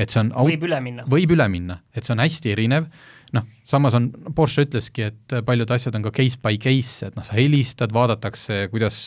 et 0.00 0.12
see 0.12 0.22
on 0.22 0.34
aut-, 0.34 0.50
võib 0.52 0.66
üle 0.68 0.80
minna. 0.84 1.06
võib 1.10 1.34
üle 1.34 1.46
minna, 1.52 1.80
et 1.94 2.06
see 2.06 2.14
on 2.14 2.22
hästi 2.22 2.54
erinev, 2.54 2.88
noh, 3.36 3.46
samas 3.68 3.96
on, 3.98 4.10
Porsche 4.36 4.66
ütleski, 4.66 5.10
et 5.10 5.38
paljud 5.46 5.70
asjad 5.74 5.96
on 5.98 6.06
ka 6.06 6.14
case 6.20 6.40
by 6.42 6.58
case, 6.62 7.08
et 7.08 7.18
noh, 7.18 7.26
sa 7.26 7.36
helistad, 7.38 7.94
vaadatakse, 7.94 8.66
kuidas 8.72 9.00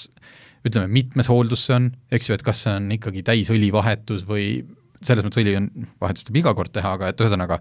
ütleme, 0.64 0.88
mitmes 0.92 1.30
hooldus 1.32 1.68
see 1.68 1.76
on, 1.76 1.90
eks 2.14 2.30
ju, 2.30 2.38
et 2.38 2.46
kas 2.46 2.64
see 2.66 2.74
on 2.78 2.90
ikkagi 2.96 3.24
täisõlivahetus 3.28 4.26
või 4.28 4.48
selles 5.04 5.26
mõttes 5.26 5.42
õli 5.44 5.56
on, 5.60 5.70
vahetust 6.02 6.30
tuleb 6.30 6.42
iga 6.44 6.54
kord 6.56 6.74
teha, 6.76 6.96
aga 6.98 7.12
et 7.12 7.24
ühesõnaga, 7.24 7.60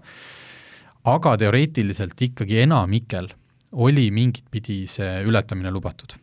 aga 1.11 1.37
teoreetiliselt 1.41 2.19
ikkagi 2.29 2.61
enamikel 2.63 3.29
oli 3.83 4.09
mingit 4.13 4.45
pidi 4.51 4.83
see 4.87 5.23
ületamine 5.27 5.71
lubatud. 5.73 6.15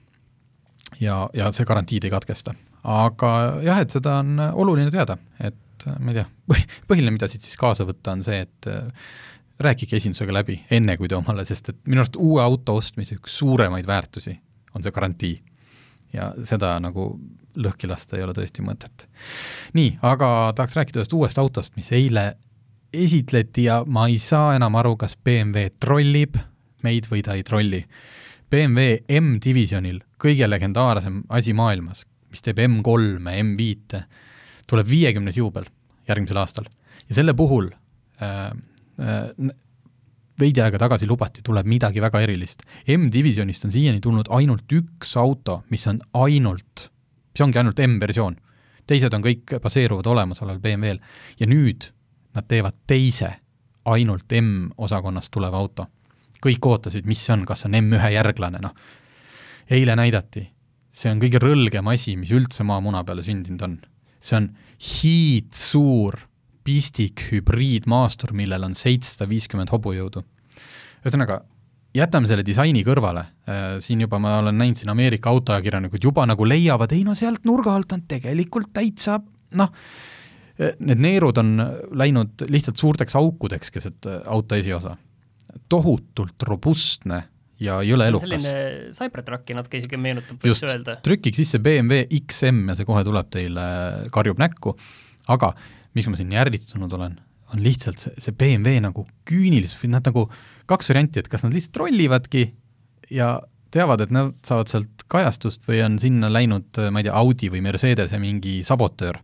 ja, 1.00 1.28
ja 1.34 1.50
see 1.52 1.66
garantiid 1.68 2.04
ei 2.04 2.12
katkesta. 2.12 2.54
aga 2.84 3.32
jah, 3.64 3.82
et 3.82 3.90
seda 3.90 4.20
on 4.22 4.38
oluline 4.40 4.90
teada, 4.90 5.18
et 5.40 5.88
ma 5.98 6.12
ei 6.12 6.20
tea, 6.20 6.28
põhiline, 6.88 7.12
mida 7.12 7.28
siit 7.28 7.44
siis 7.44 7.58
kaasa 7.60 7.84
võtta, 7.88 8.16
on 8.16 8.24
see, 8.24 8.40
et 8.46 8.68
äh, 8.68 8.88
rääkige 9.60 9.96
esindusega 9.96 10.32
läbi, 10.32 10.60
enne 10.72 10.96
kui 10.96 11.08
te 11.08 11.18
omale, 11.18 11.44
sest 11.48 11.72
et 11.72 11.80
minu 11.86 12.04
arust 12.04 12.16
uue 12.20 12.42
auto 12.42 12.78
ostmise 12.80 13.18
üks 13.18 13.36
suuremaid 13.42 13.88
väärtusi 13.88 14.34
on 14.74 14.84
see 14.84 14.94
garantii. 14.94 15.34
Ja 16.12 16.30
seda 16.44 16.74
nagu 16.82 17.12
lõhki 17.60 17.88
lasta 17.90 18.16
ei 18.16 18.24
ole 18.24 18.34
tõesti 18.36 18.62
mõtet. 18.64 19.06
nii, 19.74 19.98
aga 20.02 20.52
tahaks 20.56 20.76
rääkida 20.78 21.02
ühest 21.02 21.16
uuest 21.16 21.38
autost, 21.38 21.76
mis 21.76 21.90
eile 21.92 22.34
esitleti 22.92 23.64
ja 23.68 23.82
ma 23.86 24.06
ei 24.08 24.18
saa 24.18 24.54
enam 24.56 24.74
aru, 24.80 24.96
kas 24.96 25.16
BMW 25.16 25.70
trollib 25.80 26.38
meid 26.82 27.06
või 27.10 27.22
ta 27.22 27.36
ei 27.36 27.44
trolli. 27.46 27.84
BMW 28.50 29.02
M-divisjonil 29.20 30.00
kõige 30.20 30.48
legendaarsem 30.48 31.22
asi 31.28 31.52
maailmas, 31.54 32.04
mis 32.30 32.42
teeb 32.42 32.58
M3-e, 32.64 33.42
M5-e, 33.42 34.02
tuleb 34.70 34.88
viiekümnes 34.90 35.38
juubel 35.38 35.68
järgmisel 36.08 36.40
aastal 36.42 36.66
ja 37.08 37.18
selle 37.18 37.34
puhul 37.38 37.70
äh, 38.22 38.50
äh, 38.98 39.52
veidi 40.40 40.62
aega 40.64 40.78
tagasi 40.80 41.08
lubati, 41.08 41.42
tuleb 41.44 41.68
midagi 41.68 42.02
väga 42.02 42.22
erilist. 42.24 42.64
M-divisjonist 42.88 43.66
on 43.66 43.74
siiani 43.74 44.00
tulnud 44.00 44.30
ainult 44.36 44.72
üks 44.72 45.16
auto, 45.20 45.62
mis 45.70 45.86
on 45.90 46.00
ainult, 46.24 46.88
mis 47.34 47.44
ongi 47.46 47.60
ainult 47.60 47.82
M-versioon. 47.86 48.36
teised 48.90 49.14
on 49.14 49.22
kõik, 49.22 49.58
baseeruvad 49.62 50.06
olemasoleval 50.10 50.58
BMW-l 50.60 50.98
ja 51.38 51.46
nüüd 51.46 51.90
nad 52.34 52.46
teevad 52.50 52.74
teise, 52.86 53.36
ainult 53.84 54.32
M-osakonnast 54.40 55.30
tuleva 55.30 55.58
auto. 55.58 55.86
kõik 56.40 56.66
ootasid, 56.66 57.04
mis 57.06 57.20
see 57.20 57.34
on, 57.34 57.44
kas 57.44 57.60
see 57.60 57.68
on 57.68 57.76
M1 57.84 58.12
järglane, 58.14 58.58
noh. 58.60 58.74
eile 59.70 59.96
näidati, 59.96 60.48
see 60.90 61.10
on 61.12 61.20
kõige 61.20 61.38
rõlgem 61.38 61.86
asi, 61.92 62.16
mis 62.16 62.32
üldse 62.32 62.64
maamuna 62.64 63.04
peale 63.04 63.22
sündinud 63.22 63.62
on 63.62 63.78
see 64.20 64.36
on 64.36 64.48
hiidsuur 64.80 66.18
pistik 66.64 67.26
hübriidmaastur, 67.30 68.34
millel 68.36 68.68
on 68.68 68.76
seitsesada 68.78 69.28
viiskümmend 69.30 69.72
hobujõudu. 69.72 70.22
ühesõnaga, 71.00 71.40
jätame 71.96 72.28
selle 72.30 72.44
disaini 72.46 72.84
kõrvale, 72.86 73.24
äh, 73.48 73.66
siin 73.84 74.04
juba 74.04 74.20
ma 74.22 74.36
olen 74.38 74.58
näinud 74.58 74.78
siin 74.78 74.92
Ameerika 74.92 75.30
autoajakirjanikud 75.30 76.04
juba 76.04 76.26
nagu 76.28 76.46
leiavad, 76.46 76.92
ei 76.92 77.04
no 77.04 77.14
sealt 77.18 77.44
nurga 77.48 77.74
alt 77.74 77.92
on 77.96 78.04
tegelikult 78.08 78.72
täitsa 78.76 79.18
noh, 79.58 79.72
äh, 80.60 80.76
need 80.78 81.02
neerud 81.02 81.40
on 81.42 81.56
läinud 81.98 82.46
lihtsalt 82.50 82.80
suurteks 82.80 83.16
aukudeks 83.18 83.74
keset 83.74 84.06
äh, 84.06 84.20
auto 84.26 84.54
esiosa. 84.54 84.96
tohutult 85.68 86.42
robustne 86.46 87.24
ja 87.60 87.80
jõle 87.82 88.06
elukas. 88.08 88.28
selline 88.28 88.92
Cybertrucki 88.94 89.56
natuke 89.56 89.80
isegi 89.80 89.98
meenutab, 90.00 90.38
võiks 90.44 90.62
öelda. 90.64 90.96
trükige 91.02 91.42
sisse 91.42 91.58
BMW 91.58 92.06
XM 92.22 92.70
ja 92.70 92.78
see 92.78 92.88
kohe 92.88 93.02
tuleb 93.04 93.30
teile, 93.32 93.66
karjub 94.14 94.38
näkku, 94.38 94.76
aga 95.28 95.52
miks 95.96 96.10
ma 96.10 96.18
siin 96.18 96.30
nii 96.30 96.40
ärritunud 96.40 96.92
olen, 96.96 97.16
on 97.54 97.62
lihtsalt 97.64 97.98
see, 98.02 98.14
see 98.22 98.36
BMW 98.36 98.82
nagu 98.84 99.06
küünilisus 99.28 99.78
või 99.82 99.94
nad 99.96 100.06
nagu 100.06 100.26
kaks 100.70 100.92
varianti, 100.92 101.22
et 101.22 101.30
kas 101.30 101.44
nad 101.44 101.54
lihtsalt 101.54 101.74
trollivadki 101.78 102.44
ja 103.14 103.38
teavad, 103.74 104.04
et 104.04 104.12
nad 104.14 104.34
saavad 104.46 104.70
sealt 104.70 105.04
kajastust 105.10 105.66
või 105.68 105.82
on 105.84 105.98
sinna 106.02 106.30
läinud, 106.32 106.78
ma 106.90 107.02
ei 107.02 107.06
tea, 107.06 107.16
Audi 107.16 107.50
või 107.52 107.62
Mercedese 107.66 108.18
mingi 108.22 108.60
sabotöör. 108.66 109.18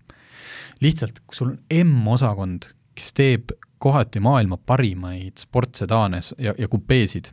lihtsalt, 0.81 1.23
kui 1.27 1.37
sul 1.37 1.55
on 1.55 1.87
M-osakond, 1.87 2.67
kes 2.95 3.13
teeb 3.17 3.53
kohati 3.81 4.21
maailma 4.21 4.57
parimaid 4.57 5.39
sportsedaane 5.41 6.21
ja, 6.39 6.55
ja 6.59 6.69
kupeesid, 6.69 7.31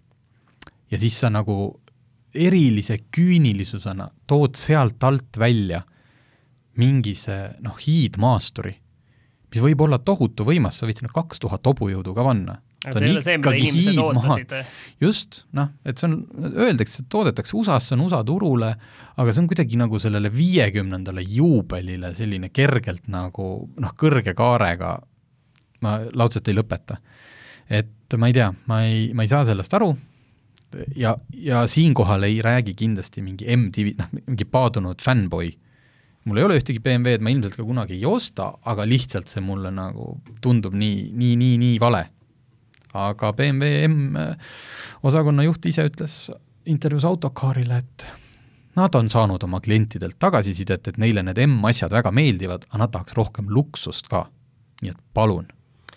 ja 0.92 1.00
siis 1.00 1.18
sa 1.20 1.30
nagu 1.30 1.82
erilise 2.34 2.98
küünilisusena 3.12 4.10
tood 4.28 4.56
sealt 4.58 5.04
alt 5.04 5.38
välja 5.40 5.82
mingise 6.78 7.56
noh, 7.62 7.78
hiidmaasturi, 7.78 8.74
mis 9.54 9.64
võib 9.64 9.84
olla 9.86 10.00
tohutu 10.02 10.46
võimas, 10.48 10.80
sa 10.80 10.88
võid 10.90 11.02
sinna 11.02 11.14
kaks 11.14 11.42
tuhat 11.44 11.66
hobujõudu 11.70 12.16
ka 12.18 12.26
panna. 12.26 12.60
see, 13.24 13.38
mida 13.40 13.54
inimesed 13.56 14.00
ootasid. 14.04 14.54
just, 15.02 15.44
noh, 15.56 15.70
et 15.86 16.02
see 16.02 16.10
on, 16.10 16.18
öeldakse, 16.52 17.04
et 17.04 17.10
toodetakse 17.14 17.56
USA-s, 17.56 17.90
see 17.90 17.98
on 17.98 18.06
USA 18.08 18.24
turule, 18.28 18.74
aga 19.16 19.34
see 19.34 19.44
on 19.44 19.50
kuidagi 19.52 19.80
nagu 19.80 20.00
sellele 20.02 20.32
viiekümnendale 20.34 21.24
juubelile 21.24 22.14
selline 22.18 22.50
kergelt 22.52 23.08
nagu 23.14 23.50
noh, 23.80 23.94
kõrge 24.00 24.36
kaarega, 24.38 24.98
ma 25.86 26.00
laudselt 26.12 26.50
ei 26.50 26.58
lõpeta. 26.58 27.00
et 27.70 28.18
ma 28.18 28.28
ei 28.30 28.36
tea, 28.36 28.50
ma 28.68 28.84
ei, 28.86 29.06
ma 29.14 29.24
ei 29.24 29.32
saa 29.32 29.46
sellest 29.48 29.74
aru, 29.74 29.94
ja, 30.96 31.18
ja 31.34 31.68
siinkohal 31.68 32.24
ei 32.24 32.42
räägi 32.42 32.74
kindlasti 32.74 33.22
mingi 33.22 33.48
M-divi-, 33.56 33.96
noh, 34.00 34.10
mingi 34.28 34.46
paadunud 34.46 35.02
fännboi. 35.02 35.52
Mul 36.24 36.40
ei 36.40 36.48
ole 36.48 36.58
ühtegi 36.60 36.82
BMW-d, 36.84 37.24
ma 37.24 37.34
ilmselt 37.34 37.58
ka 37.58 37.66
kunagi 37.68 37.98
ei 37.98 38.08
osta, 38.08 38.54
aga 38.70 38.86
lihtsalt 38.88 39.32
see 39.32 39.44
mulle 39.44 39.72
nagu 39.74 40.16
tundub 40.44 40.76
nii, 40.78 41.10
nii, 41.12 41.38
nii, 41.40 41.60
nii 41.62 41.80
vale. 41.84 42.06
aga 42.94 43.32
BMW 43.34 43.88
M 43.90 44.18
osakonna 45.04 45.44
juht 45.48 45.66
ise 45.66 45.88
ütles 45.90 46.18
intervjuus 46.70 47.08
Autocarile, 47.10 47.80
et 47.82 48.06
nad 48.78 48.96
on 48.96 49.10
saanud 49.10 49.44
oma 49.44 49.60
klientidelt 49.62 50.20
tagasisidet, 50.22 50.88
et 50.88 51.00
neile 51.02 51.24
need 51.26 51.42
M-asjad 51.48 51.94
väga 51.94 52.12
meeldivad, 52.16 52.68
aga 52.70 52.84
nad 52.84 52.94
tahaks 52.94 53.18
rohkem 53.18 53.50
luksust 53.54 54.10
ka. 54.12 54.28
nii 54.84 54.92
et 54.92 55.00
palun, 55.16 55.48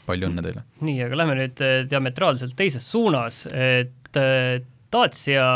palju 0.07 0.31
õnne 0.31 0.45
teile! 0.45 0.65
nii, 0.87 1.01
aga 1.07 1.21
lähme 1.23 1.37
nüüd 1.41 1.63
äh, 1.65 1.77
diametraalselt 1.91 2.57
teises 2.59 2.87
suunas, 2.91 3.45
et 3.53 4.21
äh, 4.21 4.65
Dacia 4.93 5.47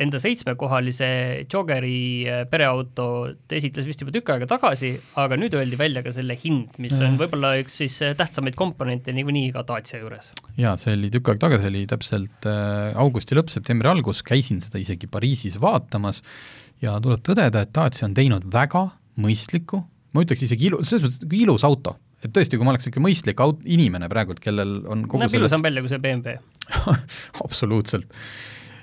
enda 0.00 0.20
seitsmekohalise 0.22 1.08
Joggeri 1.52 2.24
äh, 2.28 2.42
pereauto 2.50 3.06
esitles 3.52 3.88
vist 3.88 4.04
juba 4.04 4.14
tükk 4.14 4.32
aega 4.34 4.48
tagasi, 4.50 4.92
aga 5.20 5.38
nüüd 5.40 5.56
öeldi 5.58 5.78
välja 5.80 6.04
ka 6.04 6.14
selle 6.14 6.36
hind, 6.38 6.78
mis 6.82 6.96
on 7.00 7.18
võib-olla 7.20 7.54
üks 7.62 7.80
siis 7.82 7.98
tähtsamaid 8.18 8.56
komponente 8.58 9.14
niikuinii 9.16 9.52
ka 9.56 9.64
Dacia 9.68 10.00
juures. 10.02 10.32
jaa, 10.60 10.76
see 10.80 10.96
oli 10.96 11.12
tükk 11.12 11.32
aega 11.32 11.46
tagasi, 11.46 11.70
oli 11.72 11.84
täpselt 11.90 12.48
augusti 13.02 13.38
lõpp, 13.38 13.52
septembri 13.52 13.92
algus, 13.92 14.24
käisin 14.26 14.62
seda 14.64 14.80
isegi 14.82 15.10
Pariisis 15.12 15.58
vaatamas 15.62 16.22
ja 16.82 16.98
tuleb 17.02 17.24
tõdeda, 17.26 17.64
et 17.64 17.74
Dacia 17.74 18.08
on 18.08 18.16
teinud 18.16 18.48
väga 18.52 18.86
mõistliku, 19.22 19.82
ma 20.12 20.24
ütleks 20.24 20.46
isegi 20.46 20.70
ilu-, 20.70 20.82
selles 20.86 21.04
mõttes 21.06 21.38
ilus 21.42 21.66
auto 21.68 21.98
et 22.22 22.30
tõesti, 22.30 22.58
kui 22.58 22.66
ma 22.66 22.72
oleks 22.72 22.86
niisugune 22.86 23.08
mõistlik 23.08 23.42
aut-, 23.42 23.62
inimene 23.66 24.08
praegult, 24.10 24.40
kellel 24.42 24.80
on 24.86 25.04
kogu 25.10 25.24
näeb 25.24 25.36
ilusam 25.40 25.64
välja 25.64 25.82
kui 25.82 25.90
see 25.90 26.02
BMW 26.02 26.38
absoluutselt. 27.44 28.06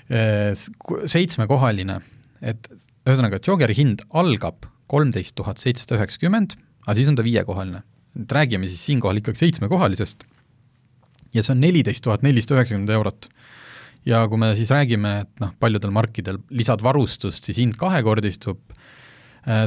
Seitsmekohaline, 0.10 2.00
et 2.42 2.70
ühesõnaga, 3.06 3.38
Joggeri 3.46 3.76
hind 3.78 4.02
algab 4.18 4.66
kolmteist 4.90 5.36
tuhat 5.38 5.62
seitsesada 5.62 6.00
üheksakümmend, 6.00 6.56
aga 6.88 6.96
siis 6.98 7.10
on 7.12 7.18
ta 7.20 7.26
viiekohaline. 7.26 7.84
et 8.20 8.32
räägime 8.34 8.68
siis 8.68 8.82
siinkohal 8.90 9.20
ikkagi 9.22 9.38
seitsmekohalisest 9.38 10.26
ja 11.36 11.44
see 11.44 11.54
on 11.54 11.62
neliteist 11.64 12.04
tuhat 12.06 12.24
nelisada 12.26 12.58
üheksakümmend 12.58 12.94
eurot. 12.96 13.30
ja 14.08 14.24
kui 14.32 14.40
me 14.42 14.54
siis 14.56 14.72
räägime, 14.72 15.12
et 15.26 15.42
noh, 15.44 15.52
paljudel 15.60 15.92
markidel 15.92 16.40
lisad 16.50 16.82
varustust, 16.82 17.44
siis 17.46 17.60
hind 17.60 17.76
kahekordistub, 17.78 18.62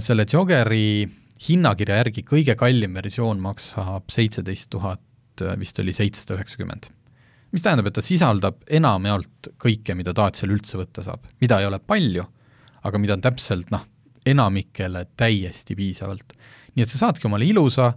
selle 0.02 0.26
Joggeri 0.28 1.06
hinnakirja 1.48 2.00
järgi 2.00 2.24
kõige 2.26 2.56
kallim 2.58 2.94
versioon 2.96 3.40
maksab 3.42 4.10
seitseteist 4.10 4.70
tuhat, 4.72 5.02
vist 5.58 5.78
oli 5.82 5.94
seitsesada 5.96 6.38
üheksakümmend. 6.38 6.88
Mis 7.52 7.64
tähendab, 7.64 7.88
et 7.88 7.96
ta 7.98 8.04
sisaldab 8.04 8.62
enamjaolt 8.70 9.52
kõike, 9.60 9.96
mida 9.98 10.14
Dacial 10.16 10.54
üldse 10.54 10.80
võtta 10.80 11.04
saab, 11.04 11.26
mida 11.40 11.60
ei 11.60 11.68
ole 11.68 11.78
palju, 11.78 12.24
aga 12.82 13.00
mida 13.02 13.16
on 13.18 13.24
täpselt 13.24 13.70
noh, 13.74 13.84
enamikele 14.26 15.06
täiesti 15.18 15.76
piisavalt. 15.76 16.32
nii 16.74 16.84
et 16.84 16.90
sa 16.90 17.06
saadki 17.06 17.28
omale 17.28 17.46
ilusa, 17.46 17.92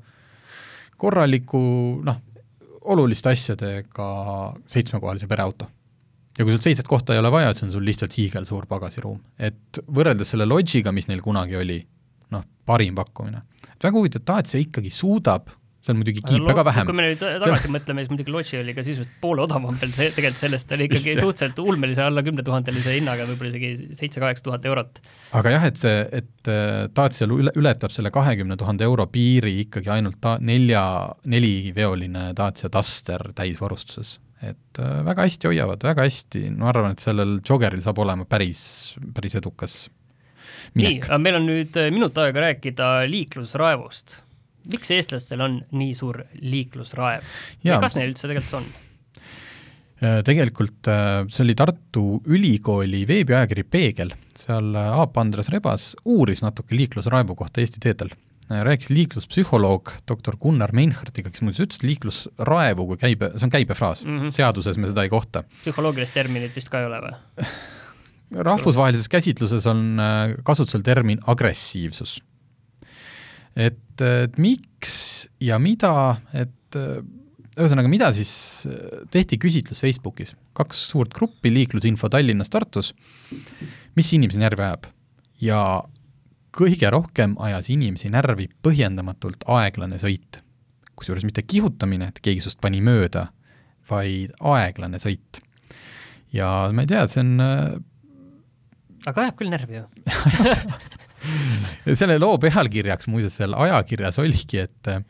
korraliku 0.97 1.61
noh, 2.03 2.21
oluliste 2.91 3.31
asjadega 3.31 4.09
seitsmekohalise 4.69 5.27
pereauto 5.27 5.69
ja 6.37 6.43
kui 6.43 6.53
sul 6.53 6.63
seitset 6.63 6.87
kohta 6.87 7.15
ei 7.15 7.19
ole 7.21 7.31
vaja, 7.31 7.53
siis 7.53 7.69
on 7.69 7.75
sul 7.75 7.85
lihtsalt 7.87 8.15
hiigelsuur 8.17 8.67
pagasiruum. 8.67 9.19
et 9.39 9.79
võrreldes 9.87 10.33
selle 10.33 10.47
Logiga, 10.47 10.91
mis 10.91 11.07
neil 11.07 11.21
kunagi 11.23 11.55
oli, 11.55 11.79
noh, 12.35 12.43
parim 12.65 12.95
pakkumine. 12.95 13.41
väga 13.83 13.97
huvitav, 13.97 14.25
Dacia 14.27 14.59
ikkagi 14.59 14.89
suudab, 14.89 15.49
see 15.85 15.93
on 15.93 15.99
muidugi 16.01 16.23
kiip 16.25 16.45
väga 16.47 16.65
vähem. 16.65 16.87
kui 16.89 16.97
me 16.97 17.05
nüüd 17.05 17.21
tagasi 17.21 17.69
mõtleme, 17.73 18.03
siis 18.03 18.11
muidugi 18.13 18.33
Logi 18.33 18.59
oli 18.59 18.75
ka 18.77 18.83
sisuliselt 18.85 19.19
poole 19.21 19.43
odavam 19.45 19.77
veel, 19.81 19.93
see 19.93 20.09
tegelikult 20.15 20.41
sellest 20.41 20.73
oli 20.75 20.87
ikkagi 20.89 21.13
Just, 21.13 21.23
suhteliselt 21.23 21.61
ulmelise 21.63 22.03
alla 22.05 22.23
kümnetuhandelise 22.25 22.95
hinnaga, 22.97 23.27
võib-olla 23.29 23.53
isegi 23.53 23.95
seitse-kaheksa 23.99 24.47
tuhat 24.49 24.67
eurot. 24.71 25.01
aga 25.39 25.55
jah, 25.55 25.67
et 25.69 25.81
see, 25.81 26.03
et 26.21 26.51
äh, 26.51 26.85
Dacia 26.95 27.29
üle, 27.29 27.53
ületab 27.61 27.93
selle 27.95 28.11
kahekümne 28.15 28.57
tuhande 28.59 28.87
euro 28.87 29.07
piiri 29.11 29.59
ikkagi 29.65 29.91
ainult 29.97 30.19
ta-, 30.23 30.37
nelja, 30.41 30.85
neliveoline 31.29 32.31
Dacia 32.37 32.71
Duster 32.73 33.29
täisvarustuses 33.37 34.17
et 34.45 34.81
äh, 34.81 34.97
väga 35.05 35.25
hästi 35.25 35.49
hoiavad, 35.49 35.85
väga 35.85 36.05
hästi, 36.05 36.47
ma 36.57 36.69
arvan, 36.73 36.97
et 36.97 37.03
sellel 37.03 37.37
Joggeril 37.45 37.83
saab 37.85 38.01
olema 38.03 38.27
päris, 38.29 38.65
päris 39.15 39.37
edukas 39.39 39.85
nii, 40.75 40.99
aga 40.99 41.19
meil 41.21 41.39
on 41.39 41.47
nüüd 41.49 41.77
äh, 41.79 41.91
minut 41.93 42.17
aega 42.21 42.47
rääkida 42.49 42.91
liiklusraevust. 43.09 44.19
Miks 44.71 44.91
eestlastel 44.95 45.43
on 45.45 45.59
nii 45.75 45.93
suur 45.97 46.21
liiklusraev 46.41 47.25
ja, 47.65 47.79
kas 47.83 47.97
neil 47.97 48.11
üldse 48.11 48.29
tegelikult 48.29 48.59
on? 48.61 48.69
Äh, 50.03 50.19
tegelikult 50.27 50.89
äh, 50.91 51.23
see 51.31 51.45
oli 51.45 51.55
Tartu 51.57 52.05
Ülikooli 52.27 53.05
veebiajakiri 53.07 53.63
Peegel, 53.63 54.13
seal 54.37 54.75
Aap 54.75 55.17
Andres 55.21 55.51
Rebas 55.53 55.93
uuris 56.05 56.43
natuke 56.45 56.75
liiklusraevu 56.77 57.37
kohta 57.39 57.63
Eesti 57.63 57.83
teedel. 57.83 58.13
rääkis 58.45 58.91
liikluspsühholoog 58.93 59.89
doktor 60.07 60.35
Gunnar 60.37 60.69
Meinhardtiga, 60.77 61.31
kes 61.33 61.41
muuseas 61.41 61.65
ütles, 61.65 61.79
et 61.79 61.87
liiklusraevu 61.87 62.85
kui 62.91 62.99
käibe, 63.01 63.31
see 63.39 63.47
on 63.47 63.53
käibefraas 63.55 64.03
mm, 64.05 64.19
-hmm. 64.19 64.35
seaduses 64.35 64.77
me 64.77 64.91
seda 64.91 65.03
ei 65.03 65.09
kohta. 65.09 65.43
psühholoogilist 65.63 66.13
terminit 66.13 66.55
vist 66.55 66.69
ka 66.69 66.83
ei 66.83 66.85
ole 66.85 67.01
või 67.01 67.15
rahvusvahelises 68.31 69.09
käsitluses 69.09 69.67
on 69.67 69.99
äh, 69.99 70.35
kasutusel 70.43 70.81
termin 70.81 71.19
agressiivsus. 71.27 72.19
Et, 73.55 74.01
et 74.03 74.39
miks 74.41 74.95
ja 75.43 75.57
mida, 75.61 75.93
et 76.35 76.77
äh, 76.79 76.99
ühesõnaga, 77.55 77.89
mida 77.91 78.11
siis 78.15 78.33
äh, 78.69 79.05
tehti 79.13 79.39
küsitlus 79.41 79.81
Facebookis, 79.83 80.35
kaks 80.57 80.85
suurt 80.91 81.15
gruppi, 81.15 81.51
liiklusinfo 81.53 82.09
Tallinnas, 82.11 82.51
Tartus, 82.53 82.93
mis 83.95 84.11
inimesi 84.17 84.41
närvi 84.41 84.67
ajab 84.67 84.89
ja 85.43 85.61
kõige 86.55 86.89
rohkem 86.91 87.35
ajas 87.43 87.69
inimesi 87.73 88.11
närvi 88.11 88.47
põhjendamatult 88.63 89.47
aeglane 89.51 89.99
sõit. 90.01 90.41
kusjuures 90.95 91.25
mitte 91.27 91.43
kihutamine, 91.43 92.07
et 92.07 92.21
keegi 92.23 92.39
sinust 92.39 92.61
pani 92.63 92.79
mööda, 92.79 93.27
vaid 93.89 94.31
aeglane 94.39 94.99
sõit. 94.99 95.41
ja 96.31 96.69
ma 96.71 96.83
ei 96.83 96.87
tea, 96.87 97.07
see 97.07 97.23
on 97.23 97.41
aga 99.05 99.25
ajab 99.25 99.37
küll 99.39 99.51
närvi 99.53 99.79
ju 99.79 99.85
selle 101.99 102.19
loo 102.21 102.37
pealkirjaks 102.41 103.09
muuseas 103.11 103.39
seal 103.41 103.55
ajakirjas 103.65 104.19
oligi, 104.21 104.63
et 104.65 104.91
äh, 104.91 105.01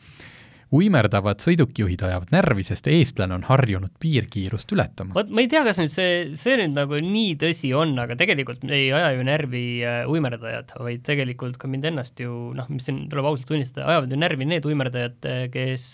uimerdavad 0.75 1.43
sõidukijuhid 1.43 2.01
ajavad 2.07 2.33
närvi, 2.33 2.65
sest 2.67 2.89
eestlane 2.91 3.35
on 3.37 3.45
harjunud 3.47 3.93
piirkiirust 4.01 4.71
ületama. 4.75 5.15
vot 5.15 5.29
ma 5.29 5.43
ei 5.43 5.49
tea, 5.51 5.61
kas 5.67 5.79
nüüd 5.81 5.93
see, 5.93 6.09
see 6.39 6.57
nüüd 6.59 6.75
nagu 6.75 6.99
nii 7.01 7.37
tõsi 7.41 7.71
on, 7.77 7.93
aga 8.01 8.17
tegelikult 8.19 8.65
ei 8.67 8.89
aja 8.95 9.13
ju 9.15 9.27
närvi 9.27 9.65
äh, 9.85 10.01
uimerdajad, 10.11 10.75
vaid 10.81 11.05
tegelikult 11.07 11.59
ka 11.61 11.69
mind 11.71 11.87
ennast 11.91 12.19
ju 12.21 12.51
noh, 12.57 12.69
mis 12.73 12.89
siin 12.89 13.05
tuleb 13.11 13.29
ausalt 13.29 13.49
tunnistada, 13.51 13.87
ajavad 13.93 14.13
ju 14.13 14.21
närvi 14.21 14.49
need 14.49 14.67
uimerdajad, 14.67 15.19
äh, 15.31 15.47
kes 15.53 15.87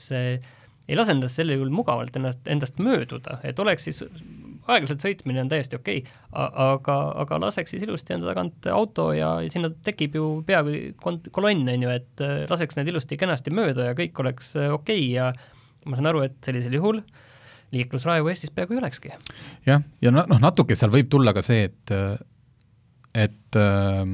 ei 0.91 0.97
lase 0.97 1.13
endast 1.15 1.39
sel 1.39 1.53
juhul 1.53 1.71
mugavalt 1.73 2.15
ennast, 2.19 2.41
endast 2.51 2.79
mööduda, 2.83 3.37
et 3.47 3.59
oleks 3.61 3.85
siis 3.87 4.01
aeglaselt 4.75 5.03
sõitmine 5.03 5.43
on 5.43 5.51
täiesti 5.51 5.77
okei 5.77 6.03
okay,, 6.03 6.19
aga, 6.65 6.97
aga 7.23 7.39
laseks 7.45 7.75
siis 7.75 7.85
ilusti 7.87 8.15
enda 8.15 8.29
tagant 8.31 8.67
auto 8.73 9.11
ja 9.15 9.33
sinna 9.53 9.71
tekib 9.85 10.17
ju 10.19 10.27
peaaegu 10.47 10.93
kolonn, 11.31 11.67
on 11.69 11.87
ju, 11.87 11.95
et 11.95 12.25
äh, 12.25 12.43
laseks 12.51 12.79
need 12.79 12.91
ilusti-kenasti 12.93 13.53
mööda 13.55 13.91
ja 13.91 13.97
kõik 13.97 14.23
oleks 14.23 14.55
äh, 14.57 14.71
okei 14.73 15.03
okay 15.05 15.15
ja 15.15 15.31
ma 15.85 15.97
saan 15.97 16.11
aru, 16.11 16.25
et 16.27 16.37
sellisel 16.45 16.75
juhul 16.77 17.01
liiklusraevu 17.71 18.29
Eestis 18.31 18.51
peaaegu 18.53 18.75
ei 18.75 18.81
olekski. 18.81 19.15
jah, 19.65 19.81
ja 20.01 20.11
noh, 20.13 20.27
natuke 20.41 20.75
seal 20.75 20.91
võib 20.93 21.09
tulla 21.11 21.33
ka 21.35 21.43
see, 21.45 21.69
et, 21.69 21.95
et 23.15 23.59
äh, 23.59 24.05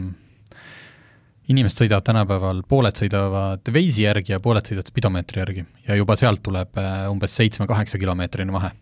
inimesed 1.52 1.84
sõidavad 1.84 2.06
tänapäeval, 2.08 2.62
pooled 2.68 3.00
sõidavad 3.00 3.72
Waze'i 3.72 4.06
järgi 4.06 4.36
ja 4.36 4.42
pooled 4.44 4.68
sõidavad 4.68 4.92
spidomeetri 4.92 5.42
järgi 5.42 5.64
ja 5.88 5.98
juba 6.00 6.18
sealt 6.20 6.44
tuleb 6.46 6.80
äh, 6.82 7.06
umbes 7.12 7.36
seitsme-kaheksa 7.40 8.00
kilomeetrine 8.02 8.54
vahe. 8.54 8.74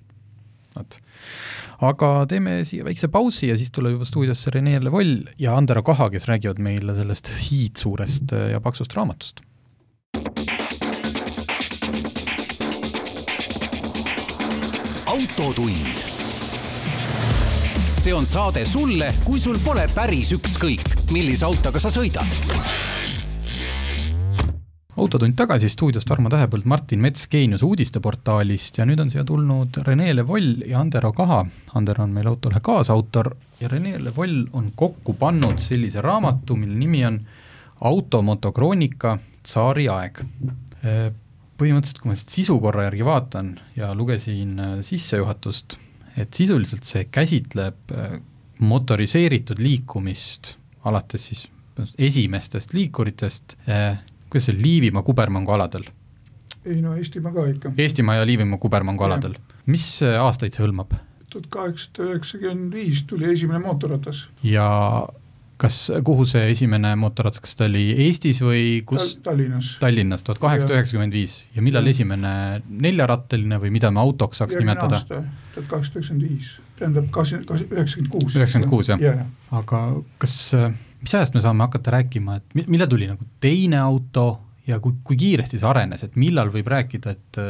Vot 0.75 0.99
aga 1.83 2.11
teeme 2.29 2.59
siia 2.67 2.85
väikse 2.87 3.09
pausi 3.11 3.49
ja 3.49 3.57
siis 3.59 3.71
tuleb 3.75 3.97
juba 3.97 4.07
stuudiosse 4.07 4.53
Rene 4.55 4.77
Levoll 4.83 5.25
ja 5.41 5.55
Andero 5.57 5.83
Kaha, 5.83 6.09
kes 6.13 6.27
räägivad 6.29 6.61
meile 6.63 6.95
sellest 6.95 7.31
hiidsuurest 7.49 8.35
ja 8.51 8.61
paksust 8.63 8.95
raamatust. 8.95 9.43
autotund. 15.15 16.03
see 17.95 18.13
on 18.13 18.25
saade 18.27 18.65
sulle, 18.65 19.13
kui 19.25 19.39
sul 19.39 19.57
pole 19.63 19.87
päris 19.95 20.31
ükskõik, 20.35 21.09
millise 21.11 21.47
autoga 21.47 21.81
sa 21.81 21.89
sõidad 21.89 22.94
autotund 24.97 25.35
tagasi 25.35 25.69
stuudios 25.69 26.05
Tarmo 26.07 26.29
Tähepõld, 26.31 26.63
Martin 26.65 27.01
Mets 27.03 27.27
Geenius 27.31 27.63
uudisteportaalist 27.67 28.77
ja 28.79 28.85
nüüd 28.87 29.01
on 29.03 29.09
siia 29.11 29.25
tulnud 29.27 29.75
Rene 29.83 30.13
Levoll 30.15 30.63
ja 30.69 30.79
Andero 30.79 31.11
Kaha. 31.15 31.41
Andero 31.75 32.05
on 32.05 32.13
meil 32.15 32.29
autolehe 32.31 32.61
kaasautor 32.63 33.33
ja 33.59 33.67
Rene 33.71 33.97
Levoll 34.03 34.45
on 34.55 34.71
kokku 34.75 35.17
pannud 35.19 35.59
sellise 35.59 36.01
raamatu, 36.01 36.55
mille 36.59 36.77
nimi 36.79 37.03
on 37.07 37.19
Automotokroonika 37.85 39.17
tsaariaeg. 39.43 40.21
Põhimõtteliselt, 41.55 41.99
kui 41.99 42.11
ma 42.11 42.15
siit 42.15 42.31
sisukorra 42.31 42.87
järgi 42.87 43.05
vaatan 43.07 43.51
ja 43.75 43.91
lugesin 43.95 44.55
sissejuhatust, 44.83 45.75
et 46.15 46.33
sisuliselt 46.33 46.87
see 46.87 47.07
käsitleb 47.11 47.91
motoriseeritud 48.63 49.59
liikumist 49.59 50.55
alates 50.87 51.27
siis 51.31 51.47
esimestest 51.99 52.71
liikuritest 52.73 53.57
kuidas 54.35 54.49
see 54.51 54.61
Liivimaa 54.61 55.03
kubermangu 55.03 55.51
aladel? 55.55 55.87
ei 56.65 56.81
no 56.81 56.95
Eestimaa 56.97 57.31
ka 57.31 57.45
ikka. 57.47 57.71
Eestimaa 57.77 58.15
ja 58.15 58.25
Liivimaa 58.25 58.57
kubermangu 58.59 59.03
aladel. 59.03 59.35
mis 59.65 59.85
äh, 60.03 60.17
aastaid 60.21 60.55
see 60.55 60.65
hõlmab? 60.65 60.95
tuhat 61.29 61.47
kaheksasada 61.51 62.09
üheksakümmend 62.09 62.73
viis 62.75 63.03
tuli 63.07 63.31
esimene 63.31 63.59
mootorratas. 63.63 64.25
ja 64.43 64.67
kas, 65.65 65.79
kuhu 66.07 66.25
see 66.29 66.49
esimene 66.53 66.93
mootorratas, 66.99 67.41
kas 67.43 67.57
ta 67.59 67.67
oli 67.67 67.85
Eestis 68.05 68.41
või 68.45 68.65
kus 68.87 69.15
Tal? 69.17 69.31
Tallinnas. 69.31 69.71
Tallinnas, 69.81 70.23
tuhat 70.27 70.41
kaheksasada 70.43 70.77
üheksakümmend 70.77 71.15
viis 71.15 71.39
ja 71.55 71.63
millal 71.65 71.85
Ja. 71.85 71.95
esimene 71.95 72.33
neljarattaline 72.69 73.59
või 73.61 73.73
mida 73.75 73.91
me 73.91 73.99
autoks 74.03 74.41
saaks 74.41 74.57
nimetada? 74.59 75.01
tuhat 75.09 75.67
kaheksasada 75.67 75.99
üheksakümmend 75.99 76.29
viis, 76.29 76.55
tähendab 76.79 77.09
kakskümmend, 77.11 77.71
üheksakümmend 77.71 78.11
kuus. 78.13 78.35
üheksakümmend 78.35 78.69
kuus, 78.69 78.89
jah. 78.93 79.25
aga 79.51 79.83
kas, 80.21 80.37
mis 81.01 81.15
ajast 81.15 81.37
me 81.37 81.43
saame 81.43 81.65
hakata 81.67 81.97
rääkima, 81.99 82.39
et 82.41 82.57
mi-, 82.57 82.67
millal 82.75 82.91
tuli 82.91 83.07
nagu 83.11 83.25
teine 83.43 83.79
auto 83.81 84.27
ja 84.67 84.79
kui, 84.81 84.95
kui 85.05 85.17
kiiresti 85.21 85.59
see 85.61 85.69
arenes, 85.69 86.03
et 86.03 86.15
millal 86.19 86.49
võib 86.53 86.69
rääkida, 86.73 87.11
et 87.11 87.41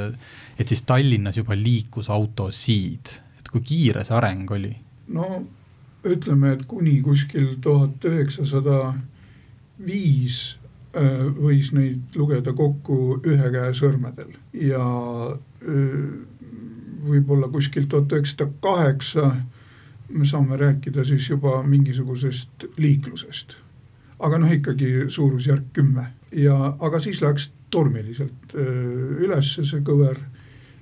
et 0.60 0.72
siis 0.72 0.82
Tallinnas 0.88 1.38
juba 1.38 1.56
liikus 1.56 2.10
autosid, 2.10 3.14
et 3.40 3.52
kui 3.52 3.62
kiire 3.62 4.04
see 4.08 4.16
areng 4.16 4.52
oli? 4.52 4.74
no 5.16 5.44
ütleme, 6.06 6.54
et 6.54 6.66
kuni 6.70 7.00
kuskil 7.02 7.56
tuhat 7.62 8.06
üheksasada 8.06 8.94
viis 9.86 10.58
äh, 10.96 11.26
võis 11.36 11.72
neid 11.76 12.16
lugeda 12.16 12.54
kokku 12.54 13.20
ühe 13.26 13.52
käe 13.52 13.74
sõrmedel. 13.78 14.32
Ja 14.54 14.86
öö, 15.66 16.08
võib-olla 17.06 17.50
kuskil 17.52 17.90
tuhat 17.90 18.14
üheksasada 18.14 18.50
kaheksa 18.64 19.32
me 20.10 20.26
saame 20.26 20.58
rääkida 20.58 21.04
siis 21.06 21.30
juba 21.30 21.64
mingisugusest 21.64 22.66
liiklusest. 22.78 23.56
aga 24.20 24.38
noh, 24.40 24.52
ikkagi 24.52 25.10
suurusjärk 25.12 25.74
kümme. 25.74 26.06
Ja, 26.32 26.76
aga 26.80 27.00
siis 27.00 27.22
läks 27.22 27.50
tormiliselt 27.70 28.54
öö, 28.56 29.18
üles 29.26 29.52
see 29.56 29.82
kõver 29.84 30.22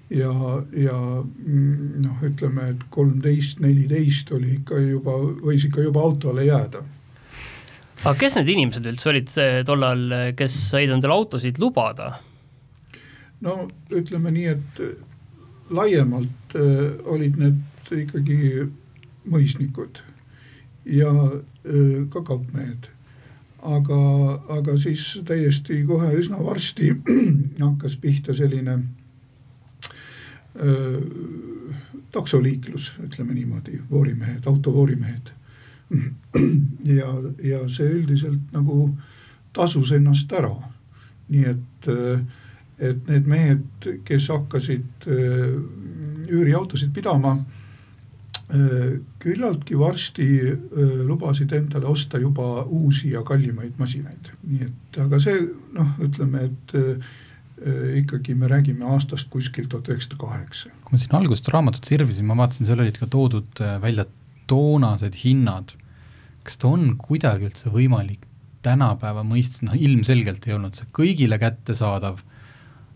ja, 0.10 0.34
ja 0.76 0.98
mm, 1.24 2.02
noh, 2.04 2.20
ütleme, 2.26 2.70
et 2.74 2.84
kolmteist, 2.94 3.62
neliteist 3.63 4.32
oli 4.36 4.58
ikka 4.58 4.80
juba, 4.82 5.16
võis 5.44 5.66
ikka 5.68 5.86
juba 5.86 6.04
autole 6.04 6.46
jääda. 6.48 6.84
aga 8.04 8.16
kes 8.20 8.38
need 8.39 8.52
inimesed 8.56 8.88
üldse 8.92 9.10
olid 9.13 9.34
tollal, 9.66 10.06
kes 10.38 10.58
said 10.70 10.92
endale 10.92 11.16
autosid 11.16 11.60
lubada? 11.62 12.13
no 13.42 13.68
ütleme 13.92 14.32
nii, 14.32 14.48
et 14.48 14.82
laiemalt 15.74 16.58
äh, 16.60 16.89
olid 17.10 17.38
need 17.39 17.94
ikkagi 18.04 18.68
mõisnikud 19.30 20.02
ja 20.86 21.12
äh, 21.13 22.04
ka 22.12 22.22
kaupmehed. 22.28 22.89
aga, 23.63 23.98
aga 24.52 24.74
siis 24.76 25.06
täiesti 25.24 25.86
kohe 25.88 26.10
üsna 26.20 26.42
varsti 26.44 26.92
hakkas 27.63 27.96
pihta 27.96 28.36
selline 28.36 28.74
öö, 28.74 29.03
taksoliiklus, 32.13 32.92
ütleme 33.04 33.34
niimoodi, 33.34 33.80
voorimehed, 33.89 34.46
autovooриmehed. 34.46 35.32
ja, 37.00 37.10
ja 37.44 37.63
see 37.70 37.89
üldiselt 37.89 38.54
nagu 38.54 38.88
tasus 39.54 39.92
ennast 39.94 40.32
ära. 40.34 40.54
nii 41.34 41.44
et, 41.50 41.86
et 42.84 43.08
need 43.08 43.28
mehed, 43.32 43.86
kes 44.06 44.28
hakkasid 44.30 45.06
üüriautosid 45.08 46.92
pidama, 46.94 47.38
küllaltki 49.24 49.78
varsti 49.80 50.28
lubasid 51.08 51.56
endale 51.56 51.88
osta 51.89 52.20
juba 52.22 52.66
uusi 52.66 53.13
ja 53.16 53.24
kallimaid 53.26 53.80
masinaid, 53.80 54.30
nii 54.44 54.68
et 54.68 55.00
aga 55.02 55.20
see 55.24 55.39
noh, 55.74 55.96
ütleme, 56.04 56.44
et 56.50 56.76
ikkagi 57.99 58.36
me 58.36 58.49
räägime 58.52 58.88
aastast 58.95 59.30
kuskil 59.32 59.69
tuhat 59.71 59.88
üheksasada 59.91 60.19
kaheksa. 60.19 60.69
kui 60.84 60.95
ma 60.95 60.99
siin 61.02 61.15
algusest 61.19 61.47
raamatut 61.54 61.88
sirvisin, 61.88 62.28
ma 62.28 62.38
vaatasin, 62.39 62.67
seal 62.67 62.84
olid 62.84 62.99
ka 62.99 63.08
toodud 63.08 63.63
äh, 63.63 63.78
välja 63.82 64.06
toonased 64.52 65.15
hinnad. 65.23 65.76
kas 66.43 66.60
ta 66.60 66.67
on 66.73 66.97
kuidagi 66.99 67.47
üldse 67.47 67.71
võimalik 67.71 68.28
tänapäeva 68.63 69.23
mõistes, 69.28 69.63
noh 69.63 69.76
ilmselgelt 69.76 70.47
ei 70.47 70.56
olnud 70.58 70.76
see 70.76 70.88
kõigile 70.95 71.39
kättesaadav, 71.39 72.19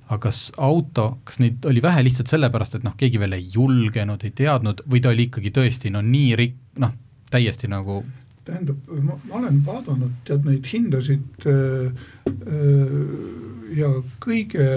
aga 0.08 0.19
kas 0.27 0.47
auto, 0.58 1.17
kas 1.27 1.39
neid 1.43 1.65
oli 1.67 1.84
vähe 1.84 2.03
lihtsalt 2.08 2.32
sellepärast, 2.32 2.77
et 2.77 2.86
noh, 2.88 2.95
keegi 2.99 3.19
veel 3.19 3.36
ei 3.36 3.47
julgenud, 3.51 4.23
ei 4.23 4.36
teadnud 4.36 4.84
või 4.88 5.03
ta 5.03 5.12
oli 5.12 5.27
ikkagi 5.27 5.51
tõesti 5.56 5.91
no 5.91 6.03
nii 6.03 6.38
rik-, 6.39 6.62
noh, 6.84 6.95
täiesti 7.32 7.71
nagu 7.71 8.01
tähendab, 8.47 8.80
ma, 9.03 9.17
olen 9.36 9.60
vaadanud 9.65 10.13
tead 10.27 10.45
neid 10.47 10.67
hindasid 10.71 11.47
äh, 11.51 11.91
äh, 12.32 13.57
ja 13.75 13.89
kõige 14.23 14.67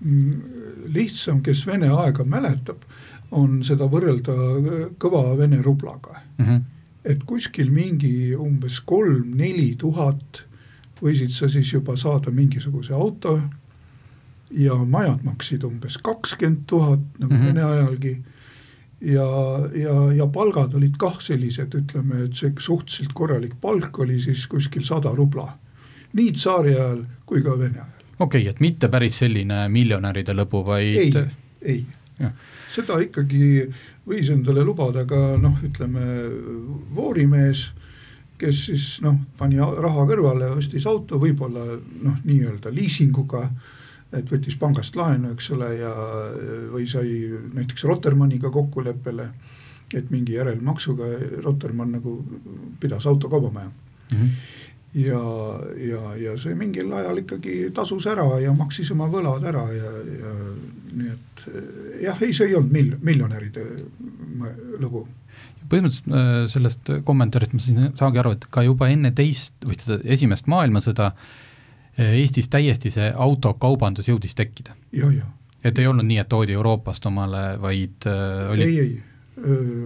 mm, 0.00 0.32
lihtsam, 0.94 1.42
kes 1.42 1.66
Vene 1.66 1.90
aega 1.92 2.24
mäletab, 2.24 2.84
on 3.36 3.60
seda 3.66 3.88
võrrelda 3.90 4.34
kõva 5.02 5.36
Vene 5.38 5.60
rublaga 5.62 6.20
mm. 6.38 6.44
-hmm. 6.44 6.60
et 7.04 7.24
kuskil 7.26 7.70
mingi 7.70 8.34
umbes 8.34 8.80
kolm-neli 8.80 9.74
tuhat 9.78 10.44
võisid 11.02 11.34
sa 11.34 11.48
siis 11.48 11.72
juba 11.72 11.96
saada 11.96 12.30
mingisuguse 12.30 12.94
auto 12.94 13.40
ja 14.50 14.74
majad 14.74 15.24
maksid 15.24 15.64
umbes 15.64 15.98
kakskümmend 15.98 16.66
tuhat 16.66 17.00
nagu 17.18 17.32
mm. 17.32 17.40
-hmm. 17.40 17.46
Vene 17.46 17.62
ajalgi 17.62 18.22
ja, 19.00 19.28
ja, 19.74 20.12
ja 20.12 20.26
palgad 20.26 20.74
olid 20.74 20.96
kah 20.98 21.20
sellised, 21.20 21.74
ütleme, 21.74 22.24
et 22.26 22.34
see 22.38 22.52
suhteliselt 22.58 23.12
korralik 23.14 23.54
palk 23.60 23.98
oli 23.98 24.20
siis 24.20 24.46
kuskil 24.46 24.84
sada 24.84 25.14
rubla. 25.14 25.58
nii 26.12 26.32
tsaari 26.32 26.74
ajal 26.74 27.04
kui 27.26 27.42
ka 27.42 27.58
Vene 27.58 27.80
ajal. 27.80 27.95
Okei 28.18 28.42
okay,, 28.42 28.50
et 28.50 28.60
mitte 28.60 28.88
päris 28.92 29.18
selline 29.22 29.66
miljonäride 29.68 30.36
lõbu, 30.36 30.64
vaid 30.66 31.00
ei, 31.00 31.12
ei, 31.62 31.80
seda 32.72 33.00
ikkagi 33.04 33.66
võis 34.06 34.30
endale 34.30 34.64
lubada 34.64 35.04
ka 35.08 35.36
noh, 35.40 35.58
ütleme 35.66 36.04
voorimees, 36.96 37.68
kes 38.38 38.66
siis 38.68 38.90
noh, 39.04 39.16
pani 39.38 39.58
raha 39.60 40.06
kõrvale, 40.08 40.52
ostis 40.58 40.86
auto 40.86 41.20
võib-olla 41.20 41.64
noh, 42.02 42.20
nii-öelda 42.24 42.72
liisinguga 42.72 43.46
et 44.14 44.30
võttis 44.30 44.56
pangast 44.58 44.96
laenu, 44.96 45.32
eks 45.34 45.50
ole, 45.56 45.70
ja 45.80 45.92
või 46.72 46.86
sai 46.90 47.30
näiteks 47.56 47.86
Rotermanniga 47.88 48.50
kokkuleppele, 48.54 49.26
et 49.94 50.10
mingi 50.10 50.36
järelmaksuga 50.36 51.08
Rotermann 51.44 51.96
nagu 51.98 52.18
pidas 52.80 53.06
autokaubamaja 53.06 53.68
mm. 53.68 54.16
-hmm. 54.16 54.30
Ja, 54.94 55.20
ja, 55.76 56.00
ja 56.16 56.34
see 56.40 56.54
mingil 56.58 56.92
ajal 56.92 57.20
ikkagi 57.22 57.70
tasus 57.74 58.06
ära 58.10 58.26
ja 58.42 58.52
maksis 58.56 58.90
oma 58.94 59.08
võlad 59.12 59.44
ära 59.48 59.64
ja, 59.74 59.92
ja 60.20 60.34
nii 60.96 61.12
et 61.12 61.46
jah, 62.06 62.20
ei, 62.22 62.34
see 62.36 62.50
ei 62.50 62.58
olnud 62.58 62.72
mil-, 62.72 62.96
miljonäride 63.04 63.64
lugu. 64.80 65.06
Põhimõtteliselt 65.66 66.12
äh, 66.14 66.44
sellest 66.50 66.92
kommentaarist 67.04 67.56
ma 67.56 67.62
siin 67.62 67.90
saangi 67.98 68.22
aru, 68.22 68.36
et 68.36 68.46
ka 68.50 68.62
juba 68.62 68.88
enne 68.92 69.10
teist 69.16 69.56
või 69.66 69.78
seda 69.80 70.00
esimest 70.04 70.48
maailmasõda 70.52 71.12
Eestis 71.96 72.50
täiesti 72.52 72.90
see 72.92 73.06
autokaubandus 73.08 74.10
jõudis 74.10 74.34
tekkida. 74.36 74.74
et 75.64 75.78
ei 75.80 75.86
olnud 75.88 76.04
nii, 76.04 76.18
et 76.20 76.28
toodi 76.28 76.52
Euroopast 76.52 77.06
omale, 77.08 77.56
vaid 77.60 78.04
oli 78.52 78.66
ei, 78.66 78.78
ei, 78.82 78.90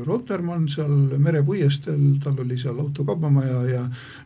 Rotermann 0.06 0.68
seal 0.70 1.18
merepuiesteel, 1.18 2.20
tal 2.22 2.38
oli 2.38 2.58
seal 2.58 2.78
autokaubamaja 2.78 3.64
ja 3.66 3.80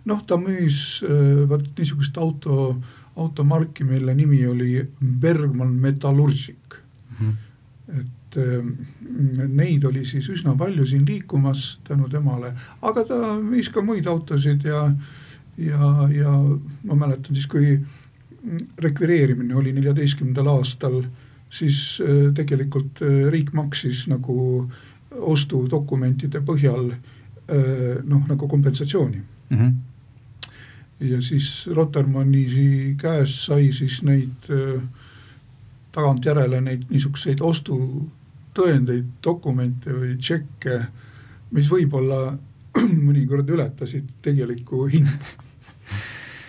noh, 0.04 0.20
ta 0.28 0.36
müüs 0.36 1.00
vot 1.48 1.64
niisugust 1.78 2.18
auto, 2.20 2.76
automarki, 3.16 3.86
mille 3.88 4.14
nimi 4.14 4.42
oli 4.46 4.82
Bergmann 5.20 5.80
Metallurgic 5.80 6.76
mm. 7.20 7.30
-hmm. 7.30 7.34
et 8.00 8.36
äh, 8.36 9.48
neid 9.48 9.84
oli 9.84 10.04
siis 10.04 10.28
üsna 10.28 10.56
palju 10.58 10.86
siin 10.86 11.06
liikumas 11.06 11.80
tänu 11.88 12.08
temale, 12.08 12.52
aga 12.82 13.04
ta 13.04 13.36
müüs 13.40 13.72
ka 13.72 13.82
muid 13.82 14.06
autosid 14.06 14.64
ja 14.64 14.90
ja, 15.58 16.08
ja 16.12 16.32
ma 16.84 16.94
mäletan 16.94 17.34
siis, 17.34 17.46
kui 17.46 17.78
rekvireerimine 18.78 19.56
oli 19.56 19.72
neljateistkümnendal 19.72 20.50
aastal, 20.56 21.04
siis 21.50 22.00
tegelikult 22.34 23.00
riik 23.30 23.52
maksis 23.54 24.08
nagu 24.10 24.66
ostudokumentide 25.20 26.40
põhjal 26.40 26.88
noh, 28.04 28.22
nagu 28.28 28.48
kompensatsiooni 28.48 29.18
mm. 29.20 29.58
-hmm. 29.58 29.72
ja 31.10 31.22
siis 31.22 31.66
Rotermanni 31.66 32.94
käest 32.98 33.44
sai 33.44 33.72
siis 33.72 34.02
neid 34.02 34.48
tagantjärele 35.94 36.60
neid 36.60 36.88
niisuguseid 36.90 37.42
ostutõendeid, 37.44 39.14
dokumente 39.24 39.94
või 39.94 40.14
tšekke, 40.18 40.80
mis 41.54 41.70
võib-olla 41.70 42.34
mõnikord 43.08 43.50
ületasid 43.50 44.10
tegelikku 44.22 44.86
hinda. 44.90 45.34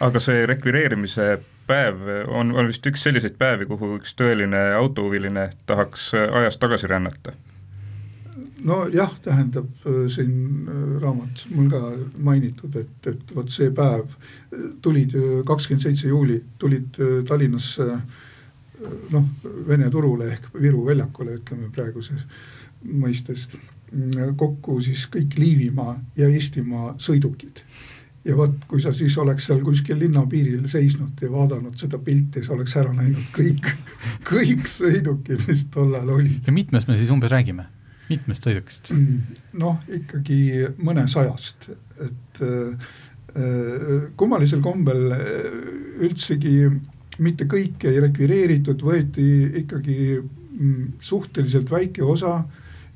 aga 0.06 0.20
see 0.20 0.46
rekvireerimise 0.50 1.36
päev 1.68 2.02
on, 2.28 2.54
on 2.56 2.70
vist 2.70 2.86
üks 2.86 3.06
selliseid 3.06 3.38
päevi, 3.42 3.66
kuhu 3.70 3.96
üks 4.00 4.14
tõeline 4.18 4.68
autohuviline 4.78 5.50
tahaks 5.66 6.12
ajas 6.16 6.58
tagasi 6.62 6.90
rännata? 6.92 7.34
Nojah, 8.66 9.14
tähendab 9.24 9.68
siin 10.12 10.68
raamatus 11.02 11.48
mul 11.56 11.70
ka 11.72 11.82
mainitud, 12.24 12.76
et, 12.76 13.10
et 13.12 13.36
vot 13.36 13.50
see 13.52 13.72
päev 13.76 14.16
tulid 14.84 15.16
kakskümmend 15.48 15.84
seitse 15.84 16.08
juuli 16.12 16.42
tulid 16.60 17.00
Tallinnasse 17.28 17.88
noh, 19.14 19.30
Vene 19.68 19.90
turule 19.92 20.32
ehk 20.34 20.50
Viru 20.62 20.84
väljakule, 20.88 21.38
ütleme 21.40 21.72
praeguses 21.74 22.26
mõistes 22.86 23.48
kokku 24.38 24.80
siis 24.84 25.06
kõik 25.12 25.38
Liivimaa 25.40 25.96
ja 26.18 26.30
Eestimaa 26.30 26.96
sõidukid. 27.00 27.62
ja 28.26 28.34
vot, 28.38 28.56
kui 28.68 28.82
sa 28.82 28.94
siis 28.94 29.18
oleks 29.22 29.46
seal 29.46 29.62
kuskil 29.62 30.00
linnapiiril 30.02 30.66
seisnud 30.68 31.22
ja 31.22 31.30
vaadanud 31.32 31.78
seda 31.78 32.00
pilti, 32.02 32.42
sa 32.44 32.56
oleks 32.56 32.74
ära 32.76 32.94
näinud 32.94 33.28
kõik, 33.36 33.70
kõik 34.32 34.66
sõidukid, 34.68 35.46
mis 35.48 35.66
tollal 35.72 36.10
olid. 36.10 36.42
ja 36.48 36.54
mitmest 36.54 36.88
me 36.88 36.98
siis 36.98 37.14
umbes 37.14 37.32
räägime? 37.32 37.70
Mitmest 38.10 38.48
sõidukist? 38.48 38.92
noh, 39.62 39.82
ikkagi 40.00 40.68
mõnesajast, 40.78 41.70
et 42.06 42.44
äh, 42.46 42.92
kummalisel 44.16 44.62
kombel 44.64 45.10
üldsegi 46.06 46.70
mitte 47.24 47.48
kõike 47.52 47.92
ei 47.92 48.02
rekvireeritud, 48.04 48.84
võeti 48.84 49.26
ikkagi 49.62 49.98
mm, 50.20 50.94
suhteliselt 51.04 51.72
väike 51.72 52.04
osa 52.04 52.38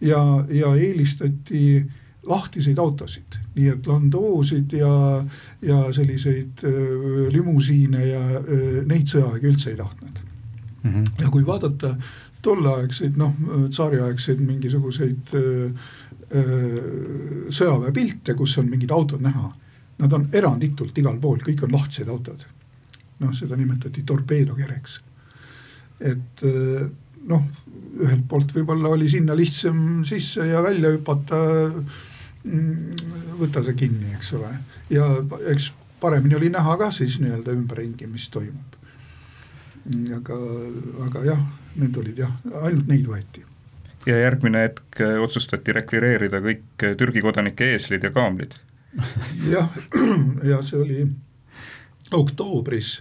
ja, 0.02 0.22
ja 0.48 0.74
eelistati 0.76 1.84
lahtiseid 2.30 2.80
autosid, 2.80 3.38
nii 3.56 3.70
et 3.74 3.88
Landoosid 3.88 4.74
ja, 4.78 4.94
ja 5.66 5.84
selliseid 5.96 6.64
äh, 6.68 6.74
limusiine 7.34 8.06
ja 8.06 8.24
äh, 8.40 8.82
neid 8.90 9.08
sõjavägi 9.10 9.54
üldse 9.54 9.72
ei 9.74 9.80
tahtnud 9.80 10.20
mm. 10.84 10.90
-hmm. 10.92 11.06
ja 11.24 11.30
kui 11.32 11.46
vaadata 11.46 11.96
tolleaegseid 12.46 13.18
noh, 13.20 13.34
tsaariaegseid 13.70 14.40
mingisuguseid 14.44 15.34
sõjaväepilte, 17.50 18.36
kus 18.38 18.58
on 18.62 18.70
mingid 18.70 18.92
autod 18.94 19.24
näha, 19.26 19.48
nad 20.00 20.14
on 20.14 20.28
eranditult 20.34 20.98
igal 21.02 21.18
pool, 21.22 21.40
kõik 21.42 21.64
on 21.66 21.74
lahtised 21.74 22.10
autod 22.12 22.46
noh, 23.20 23.34
seda 23.36 23.58
nimetati 23.58 24.06
torpeedokereks. 24.08 25.00
et 26.00 26.44
noh, 27.28 27.44
ühelt 28.00 28.26
poolt 28.30 28.54
võib-olla 28.56 28.94
oli 28.96 29.10
sinna 29.12 29.36
lihtsam 29.38 30.04
sisse 30.08 30.46
ja 30.48 30.62
välja 30.64 30.92
hüpata, 30.94 31.40
mm, 32.44 33.36
võta 33.42 33.64
see 33.66 33.78
kinni, 33.80 34.14
eks 34.16 34.34
ole, 34.40 34.52
ja 34.94 35.08
eks 35.52 35.72
paremini 36.00 36.38
oli 36.40 36.52
näha 36.54 36.78
ka 36.80 36.92
siis 36.96 37.20
nii-öelda 37.24 37.56
ümberringi, 37.56 38.08
mis 38.08 38.30
toimub. 38.34 38.79
Aga, 40.16 40.40
aga 41.08 41.24
jah, 41.26 41.46
need 41.76 41.98
olid 41.98 42.26
jah, 42.26 42.34
ainult 42.64 42.90
neid 42.90 43.08
võeti 43.10 43.46
ja 44.08 44.18
järgmine 44.18 44.64
hetk 44.64 45.02
otsustati 45.22 45.74
rekvireerida 45.76 46.42
kõik 46.44 46.86
Türgi 46.98 47.22
kodanike 47.24 47.74
eeslid 47.74 48.04
ja 48.04 48.12
kaamlid. 48.16 48.56
jah, 49.54 49.70
ja 50.52 50.62
see 50.66 50.80
oli 50.80 51.06
oktoobris 52.16 53.00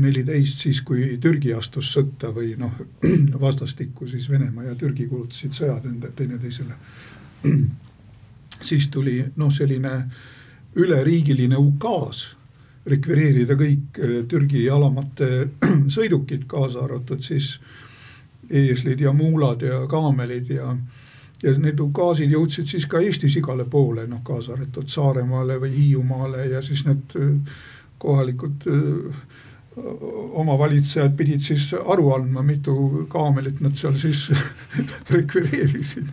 neliteist, 0.00 0.64
siis 0.64 0.80
kui 0.86 1.16
Türgi 1.20 1.52
astus 1.54 1.92
sõtta 1.94 2.32
või 2.34 2.54
noh, 2.58 2.74
vastastikku 3.46 4.08
siis 4.08 4.28
Venemaa 4.30 4.70
ja 4.70 4.74
Türgi 4.78 5.08
kuulutasid 5.10 5.56
sõjad 5.56 5.86
enda 5.88 6.12
teineteisele. 6.16 6.76
siis 8.68 8.88
tuli 8.92 9.22
noh, 9.36 9.52
selline 9.52 9.94
üleriigiline 10.76 11.58
ukaas 11.58 12.26
rekvireerida 12.86 13.56
kõik 13.58 14.00
äh, 14.00 14.16
Türgi 14.28 14.64
alamate 14.70 15.50
sõidukid, 15.96 16.46
kaasa 16.50 16.84
arvatud 16.86 17.22
siis 17.24 17.54
eeslid 18.50 19.00
ja 19.00 19.12
muulad 19.12 19.62
ja 19.62 19.84
kaamelid 19.90 20.50
ja 20.50 20.74
ja 21.40 21.54
need 21.56 21.78
ukaasid 21.80 22.32
jõudsid 22.34 22.68
siis 22.68 22.84
ka 22.84 23.00
Eestis 23.00 23.38
igale 23.40 23.64
poole, 23.64 24.04
noh 24.08 24.20
kaasa 24.24 24.52
arvatud 24.52 24.90
Saaremaale 24.92 25.56
või 25.62 25.70
Hiiumaale 25.72 26.44
ja 26.50 26.60
siis 26.62 26.84
need 26.84 27.16
äh, 27.16 27.30
kohalikud 28.00 28.66
äh, 28.68 29.22
omavalitsejad 30.40 31.14
pidid 31.16 31.44
siis 31.46 31.70
aru 31.72 32.10
andma, 32.12 32.42
mitu 32.44 33.06
kaamelit 33.08 33.60
nad 33.64 33.76
seal 33.78 33.96
siis 34.00 34.26
rekvireerisid 35.14 36.10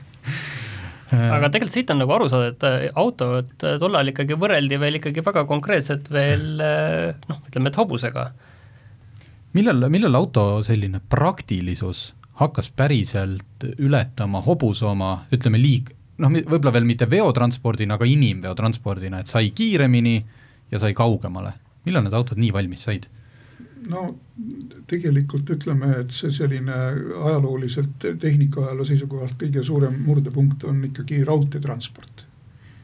aga 1.16 1.50
tegelikult 1.54 1.76
siit 1.76 1.92
on 1.94 2.02
nagu 2.02 2.14
aru 2.16 2.28
saada, 2.32 2.52
et 2.52 2.68
äh, 2.68 2.86
auto, 3.00 3.30
et 3.42 3.66
äh, 3.66 3.78
tol 3.82 3.96
ajal 3.96 4.12
ikkagi 4.12 4.38
võrreldi 4.40 4.80
veel 4.82 5.00
ikkagi 5.00 5.24
väga 5.26 5.46
konkreetselt 5.50 6.10
veel 6.12 6.62
äh, 6.64 7.16
noh, 7.30 7.42
ütleme, 7.48 7.72
et 7.72 7.80
hobusega. 7.80 8.28
millal, 9.58 9.88
millal 9.94 10.20
auto 10.20 10.48
selline 10.68 11.02
praktilisus 11.10 12.12
hakkas 12.42 12.70
päriselt 12.70 13.66
ületama 13.78 14.42
hobuse 14.46 14.86
oma, 14.86 15.24
ütleme 15.34 15.62
liig-, 15.62 15.94
noh, 16.22 16.34
võib-olla 16.38 16.76
veel 16.76 16.90
mitte 16.90 17.08
veotranspordina, 17.10 17.98
aga 17.98 18.10
inimveotranspordina, 18.10 19.22
et 19.24 19.32
sai 19.32 19.52
kiiremini 19.56 20.18
ja 20.72 20.82
sai 20.82 20.94
kaugemale. 20.94 21.54
millal 21.88 22.04
need 22.04 22.18
autod 22.18 22.38
nii 22.38 22.52
valmis 22.52 22.84
said? 22.84 23.08
No 23.90 24.04
tegelikult 24.88 25.50
ütleme, 25.50 25.92
et 26.02 26.14
see 26.16 26.32
selline 26.34 26.76
ajalooliselt 27.24 28.06
tehnikaajaloo 28.22 28.86
seisukohalt 28.88 29.36
kõige 29.42 29.64
suurem 29.64 30.00
murdepunkt 30.06 30.64
on 30.70 30.84
ikkagi 30.90 31.24
raudteetransport. 31.28 32.26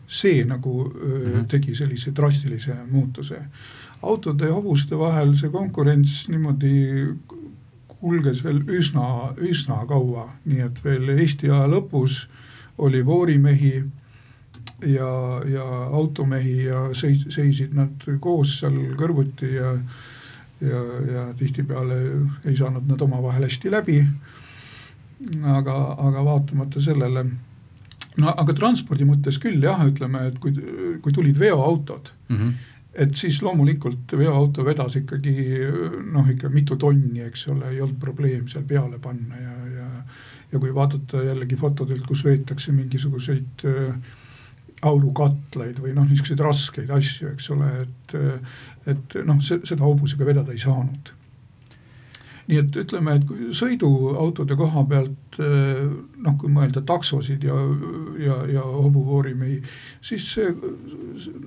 see 0.07 0.43
nagu 0.45 0.83
mm 0.83 1.01
-hmm. 1.01 1.47
tegi 1.47 1.75
sellise 1.75 2.11
drastilise 2.15 2.75
muutuse. 2.91 3.41
autode 4.01 4.45
ja 4.45 4.53
hobuste 4.53 4.97
vahel 4.97 5.35
see 5.35 5.49
konkurents 5.49 6.29
niimoodi 6.29 7.07
kulges 7.87 8.43
veel 8.43 8.61
üsna, 8.67 9.33
üsna 9.37 9.85
kaua, 9.87 10.29
nii 10.45 10.59
et 10.59 10.83
veel 10.83 11.09
Eesti 11.09 11.49
aja 11.49 11.67
lõpus 11.67 12.27
oli 12.77 13.05
voorimehi 13.05 13.83
ja, 14.85 15.41
ja 15.45 15.63
automehi 15.91 16.63
ja 16.65 16.89
seis, 16.93 17.25
seisid 17.29 17.73
nad 17.77 18.03
koos 18.19 18.57
seal 18.59 18.75
kõrvuti 18.99 19.53
ja 19.55 19.77
ja, 20.61 20.81
ja 21.13 21.23
tihtipeale 21.37 21.99
ei 22.45 22.57
saanud 22.57 22.87
nad 22.87 23.01
omavahel 23.01 23.47
hästi 23.47 23.71
läbi. 23.71 24.03
aga, 25.43 25.75
aga 25.97 26.25
vaatamata 26.25 26.81
sellele, 26.83 27.23
no 28.17 28.33
aga 28.37 28.53
transpordi 28.53 29.05
mõttes 29.07 29.39
küll 29.39 29.63
jah, 29.63 29.79
ütleme, 29.87 30.27
et 30.27 30.39
kui, 30.39 30.51
kui 31.01 31.13
tulid 31.13 31.39
veoautod 31.39 32.13
mm. 32.29 32.37
-hmm 32.37 32.69
et 32.93 33.15
siis 33.17 33.39
loomulikult 33.41 34.11
veoauto 34.17 34.61
vedas 34.65 34.95
ikkagi 34.95 35.33
noh, 36.13 36.27
ikka 36.29 36.49
mitu 36.53 36.75
tonni, 36.77 37.23
eks 37.25 37.47
ole, 37.47 37.71
ei 37.73 37.81
olnud 37.81 37.97
probleem 37.99 38.47
seal 38.47 38.67
peale 38.69 38.99
panna 39.01 39.39
ja, 39.41 39.55
ja 39.77 39.87
ja 40.53 40.59
kui 40.59 40.73
vaadata 40.75 41.23
jällegi 41.25 41.57
fotodelt, 41.57 42.05
kus 42.07 42.23
veetakse 42.25 42.71
mingisuguseid 42.71 43.65
äh, 43.65 43.95
aurukatlaid 44.89 45.81
või 45.83 45.95
noh, 45.95 46.07
niisuguseid 46.09 46.43
raskeid 46.43 46.93
asju, 46.93 47.33
eks 47.33 47.49
ole, 47.55 47.69
et, 47.83 48.15
et 48.93 49.19
noh, 49.27 49.41
seda 49.43 49.83
hobusega 49.83 50.27
vedada 50.27 50.53
ei 50.53 50.61
saanud. 50.61 51.13
nii 52.43 52.57
et 52.59 52.75
ütleme, 52.75 53.13
et 53.15 53.29
sõiduautode 53.55 54.57
koha 54.59 54.81
pealt 54.83 55.37
noh, 55.39 56.35
kui 56.39 56.51
mõelda 56.51 56.81
taksosid 56.83 57.45
ja, 57.47 57.55
ja, 58.19 58.35
ja 58.57 58.63
hobuvoorimehi, 58.67 59.61
siis 60.03 60.27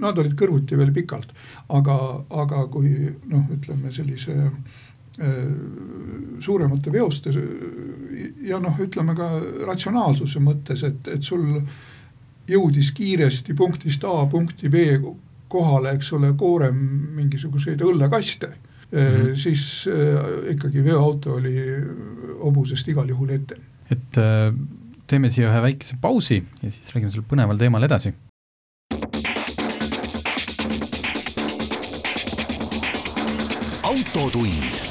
nad 0.00 0.16
olid 0.18 0.32
kõrvuti 0.40 0.78
veel 0.80 0.94
pikalt, 0.96 1.34
aga, 1.68 1.98
aga 2.30 2.64
kui 2.72 3.12
noh, 3.28 3.44
ütleme 3.52 3.92
sellise 3.92 4.38
suuremate 6.44 6.92
veoste 6.92 7.32
ja 8.44 8.58
noh, 8.60 8.80
ütleme 8.80 9.14
ka 9.16 9.28
ratsionaalsuse 9.68 10.42
mõttes, 10.44 10.82
et, 10.84 11.08
et 11.08 11.24
sul 11.24 11.46
jõudis 12.48 12.92
kiiresti 12.94 13.54
punktist 13.54 14.04
A 14.04 14.26
punkti 14.30 14.68
B 14.68 14.84
kohale, 15.48 15.94
eks 15.96 16.12
ole, 16.16 16.32
koorem 16.38 16.78
mingisuguseid 17.16 17.82
õllekaste 17.82 18.48
mm, 18.48 18.98
-hmm. 18.98 19.34
siis 19.36 19.86
äh, 19.88 20.52
ikkagi 20.54 20.84
veoauto 20.84 21.34
oli 21.34 21.56
hobusest 22.42 22.88
igal 22.88 23.08
juhul 23.08 23.30
ette. 23.30 23.56
et 23.90 24.18
äh, 24.18 24.54
teeme 25.06 25.30
siia 25.30 25.50
ühe 25.50 25.62
väikese 25.62 25.96
pausi 26.00 26.42
ja 26.62 26.70
siis 26.70 26.94
räägime 26.94 27.10
sellel 27.10 27.28
põneval 27.30 27.58
teemal 27.58 27.82
edasi. 27.82 28.14
autotund. 33.82 34.82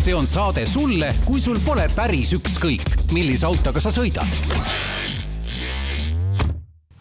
see 0.00 0.14
on 0.14 0.26
saade 0.26 0.66
sulle, 0.66 1.14
kui 1.24 1.40
sul 1.40 1.58
pole 1.64 1.88
päris 1.96 2.32
ükskõik, 2.32 3.12
millise 3.12 3.46
autoga 3.46 3.80
sa 3.80 3.90
sõidad 3.90 4.99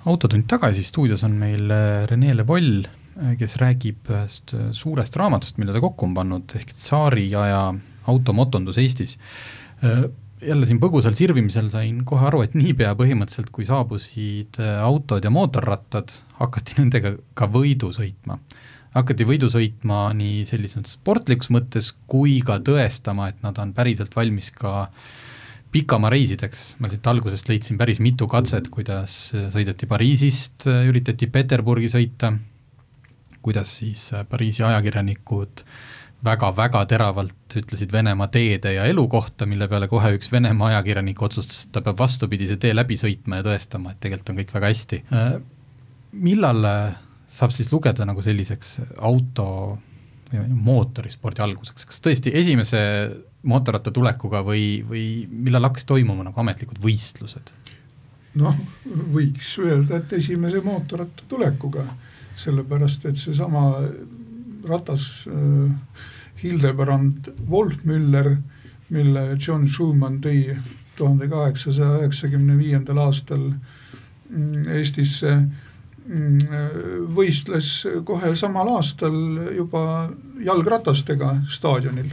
autotund 0.07 0.47
tagasi, 0.47 0.83
stuudios 0.85 1.23
on 1.27 1.35
meil 1.39 1.71
äh, 1.71 2.05
Rene 2.07 2.33
Le 2.37 2.45
Voll, 2.47 2.85
äh, 3.19 3.35
kes 3.39 3.57
räägib 3.59 4.09
ühest 4.13 4.53
äh, 4.55 4.69
suurest 4.75 5.17
raamatust, 5.19 5.59
mille 5.59 5.75
ta 5.75 5.81
kokku 5.83 6.07
on 6.07 6.15
pannud, 6.15 6.55
ehk 6.55 6.71
tsaariaja 6.75 7.63
automotondus 8.09 8.79
Eestis. 8.81 9.19
jälle 10.39 10.65
siin 10.67 10.79
põgusal 10.79 11.13
sirvimisel 11.15 11.67
sain 11.71 12.01
kohe 12.07 12.25
aru, 12.27 12.41
et 12.43 12.55
niipea 12.55 12.93
põhimõtteliselt, 12.99 13.51
kui 13.55 13.67
saabusid 13.67 14.57
autod 14.83 15.23
ja 15.23 15.31
mootorrattad, 15.31 16.11
hakati 16.39 16.79
nendega 16.79 17.13
ka 17.37 17.47
võidu 17.51 17.91
sõitma. 17.95 18.39
hakati 18.95 19.27
võidu 19.27 19.51
sõitma 19.51 20.09
nii 20.15 20.45
sellises 20.49 20.95
sportlikus 20.95 21.51
mõttes 21.53 21.91
kui 22.07 22.39
ka 22.41 22.57
tõestama, 22.59 23.29
et 23.29 23.43
nad 23.43 23.59
on 23.59 23.75
päriselt 23.77 24.15
valmis 24.15 24.49
ka 24.55 24.73
äh, 24.87 25.11
pikamareisideks, 25.71 26.63
ma 26.81 26.89
siit 26.89 27.07
algusest 27.07 27.49
leidsin 27.49 27.77
päris 27.77 27.99
mitu 28.01 28.27
katset, 28.29 28.69
kuidas 28.73 29.15
sõideti 29.53 29.87
Pariisist, 29.89 30.65
üritati 30.89 31.29
Peterburgi 31.29 31.89
sõita, 31.91 32.33
kuidas 33.45 33.75
siis 33.81 34.09
Pariisi 34.29 34.65
ajakirjanikud 34.65 35.63
väga-väga 36.25 36.81
teravalt 36.89 37.59
ütlesid 37.61 37.93
Venemaa 37.93 38.27
teede 38.33 38.73
ja 38.75 38.87
elu 38.89 39.05
kohta, 39.07 39.45
mille 39.47 39.69
peale 39.71 39.87
kohe 39.87 40.11
üks 40.17 40.31
Venemaa 40.33 40.73
ajakirjanik 40.73 41.21
otsustas, 41.23 41.63
et 41.65 41.75
ta 41.75 41.83
peab 41.85 42.01
vastupidise 42.01 42.57
tee 42.59 42.73
läbi 42.75 42.97
sõitma 42.99 43.39
ja 43.39 43.45
tõestama, 43.47 43.93
et 43.93 44.01
tegelikult 44.03 44.33
on 44.33 44.41
kõik 44.41 44.55
väga 44.57 44.73
hästi. 44.73 45.03
millal 46.11 46.65
saab 47.29 47.53
siis 47.53 47.71
lugeda 47.71 48.05
nagu 48.09 48.21
selliseks 48.25 48.79
auto 48.97 49.77
mootorispordi 50.37 51.41
alguseks, 51.41 51.87
kas 51.89 52.03
tõesti 52.05 52.33
esimese 52.37 52.79
mootorratta 53.49 53.91
tulekuga 53.95 54.43
või, 54.45 54.83
või 54.85 55.03
millal 55.29 55.69
hakkas 55.69 55.87
toimuma 55.89 56.25
nagu 56.27 56.41
ametlikud 56.43 56.81
võistlused? 56.83 57.53
noh, 58.39 58.55
võiks 59.13 59.55
öelda, 59.63 59.97
et 59.99 60.13
esimese 60.19 60.61
mootorratta 60.63 61.25
tulekuga, 61.29 61.85
sellepärast 62.39 63.07
et 63.09 63.17
seesama 63.19 63.63
ratas 64.69 65.25
äh, 65.27 65.71
Hildebrand 66.43 67.31
Wolfmüller, 67.49 68.35
mille 68.93 69.23
John 69.35 69.67
Schumann 69.67 70.21
tõi 70.23 70.53
tuhande 70.97 71.27
kaheksasaja 71.31 72.03
üheksakümne 72.03 72.57
viiendal 72.59 73.01
aastal 73.01 73.49
mm, 73.49 74.67
Eestisse 74.77 75.33
mm, 75.35 75.68
võistles 77.13 77.67
kohe 78.05 78.31
samal 78.37 78.71
aastal 78.73 79.13
juba 79.53 79.81
jalgratastega 80.41 81.35
staadionil. 81.51 82.09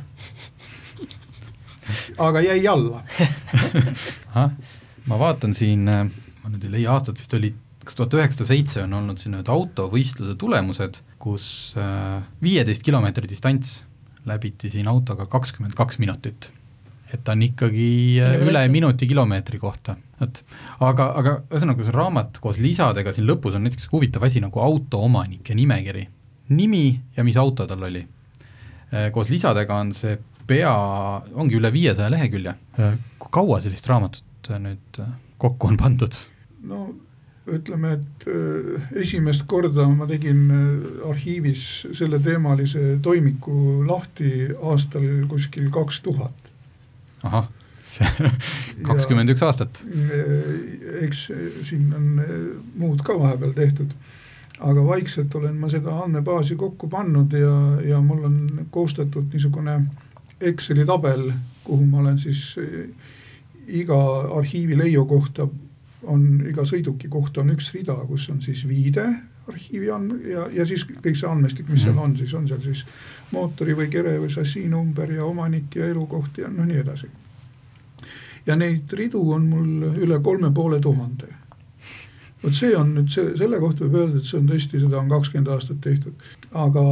aga 2.19 2.43
jäi 2.45 2.67
alla. 2.69 3.05
Ma 5.07 5.17
vaatan 5.21 5.53
siin, 5.55 5.87
ma 5.87 6.51
nüüd 6.51 6.65
ei 6.67 6.73
leia 6.73 6.97
aastat, 6.97 7.21
vist 7.21 7.35
oli 7.39 7.53
kaks 7.87 7.95
tuhat 7.95 8.17
üheksasada 8.19 8.49
seitse 8.51 8.83
on 8.83 8.97
olnud 8.99 9.21
siin 9.23 9.37
need 9.37 9.49
autovõistluse 9.53 10.35
tulemused, 10.41 10.99
kus 11.23 11.47
äh, 11.79 12.19
viieteist 12.43 12.83
kilomeetri 12.83 13.31
distants 13.31 13.79
läbiti 14.27 14.73
siin 14.73 14.91
autoga 14.91 15.29
kakskümmend 15.31 15.77
kaks 15.79 16.01
minutit 16.03 16.51
et 17.13 17.23
ta 17.25 17.35
on 17.37 17.45
ikkagi 17.47 17.89
äh, 18.23 18.37
üle 18.47 18.63
minuti 18.73 19.07
kilomeetri 19.09 19.61
kohta, 19.63 19.97
vot. 20.21 20.43
aga, 20.85 21.09
aga 21.21 21.35
ühesõnaga 21.53 21.87
see 21.87 21.95
raamat 21.95 22.41
koos 22.43 22.59
lisadega 22.63 23.15
siin 23.15 23.29
lõpus 23.29 23.57
on 23.59 23.67
näiteks 23.67 23.89
huvitav 23.93 24.27
asi 24.27 24.43
nagu 24.43 24.63
autoomanike 24.63 25.55
nimekiri. 25.55 26.07
nimi 26.49 27.01
ja 27.17 27.25
mis 27.25 27.37
auto 27.37 27.67
tal 27.67 27.83
oli. 27.89 28.03
Äh, 28.93 29.11
koos 29.15 29.31
lisadega 29.31 29.81
on 29.83 29.93
see 29.95 30.19
pea, 30.47 30.75
ongi 31.35 31.59
üle 31.59 31.73
viiesaja 31.75 32.11
lehekülje. 32.11 32.55
Äh, 32.79 32.95
kui 33.19 33.35
kaua 33.35 33.61
sellist 33.63 33.87
raamatut 33.91 34.53
nüüd 34.63 35.03
kokku 35.43 35.73
on 35.73 35.77
pandud? 35.77 36.15
no 36.67 36.89
ütleme, 37.47 37.93
et 37.95 38.25
esimest 38.99 39.45
korda 39.47 39.85
ma 39.91 40.07
tegin 40.11 40.49
arhiivis 41.07 41.87
selleteemalise 41.95 42.97
toimiku 43.03 43.85
lahti 43.87 44.49
aastal 44.67 45.07
kuskil 45.31 45.71
kaks 45.75 46.01
tuhat 46.03 46.46
ahah, 47.27 47.49
kakskümmend 48.89 49.33
üks 49.33 49.45
aastat. 49.47 49.83
eks 51.03 51.27
siin 51.67 51.93
on 51.97 52.09
muud 52.77 53.05
ka 53.07 53.19
vahepeal 53.19 53.55
tehtud, 53.57 53.93
aga 54.59 54.87
vaikselt 54.87 55.35
olen 55.39 55.57
ma 55.61 55.71
seda 55.73 55.95
andmebaasi 56.05 56.57
kokku 56.61 56.89
pannud 56.93 57.33
ja, 57.37 57.55
ja 57.85 58.01
mul 58.01 58.25
on 58.31 58.67
koostatud 58.71 59.33
niisugune 59.33 59.81
Exceli 60.37 60.85
tabel, 60.85 61.31
kuhu 61.65 61.87
ma 61.89 62.03
olen 62.03 62.19
siis 62.21 62.51
iga 63.73 63.97
arhiivi 64.37 64.77
leiu 64.77 65.07
kohta 65.09 65.47
on, 66.07 66.27
iga 66.49 66.65
sõiduki 66.69 67.09
kohta 67.09 67.43
on 67.43 67.55
üks 67.55 67.71
rida, 67.75 67.97
kus 68.09 68.29
on 68.33 68.43
siis 68.45 68.63
viide 68.69 69.07
arhiivi 69.49 69.91
andme 69.91 70.31
ja, 70.31 70.47
ja 70.53 70.67
siis 70.67 70.85
kõik 70.89 71.17
see 71.19 71.29
andmestik, 71.29 71.69
mis 71.71 71.85
seal 71.85 71.95
mhm. 71.95 72.03
on, 72.05 72.17
siis 72.19 72.35
on 72.35 72.49
seal 72.51 72.63
siis 72.65 72.83
mootori 73.35 73.77
või 73.79 73.89
kere 73.93 74.17
või 74.23 74.33
šassii 74.33 74.67
number 74.73 75.13
ja 75.13 75.25
omanik 75.27 75.77
ja 75.79 75.89
elukoht 75.91 76.39
ja 76.43 76.51
noh, 76.53 76.67
nii 76.67 76.83
edasi. 76.83 77.11
ja 78.47 78.57
neid 78.57 78.93
ridu 78.93 79.23
on 79.35 79.49
mul 79.51 79.99
üle 80.07 80.21
kolme 80.23 80.53
poole 80.55 80.81
tuhande. 80.81 81.29
vot 82.43 82.55
see 82.55 82.75
on 82.77 82.95
nüüd 82.95 83.13
see, 83.13 83.37
selle 83.39 83.61
kohta 83.63 83.87
võib 83.87 84.01
öelda, 84.03 84.19
et 84.19 84.31
see 84.31 84.41
on 84.41 84.51
tõesti, 84.51 84.83
seda 84.83 84.99
on 84.99 85.09
kakskümmend 85.15 85.55
aastat 85.55 85.81
tehtud, 85.81 86.29
aga 86.53 86.85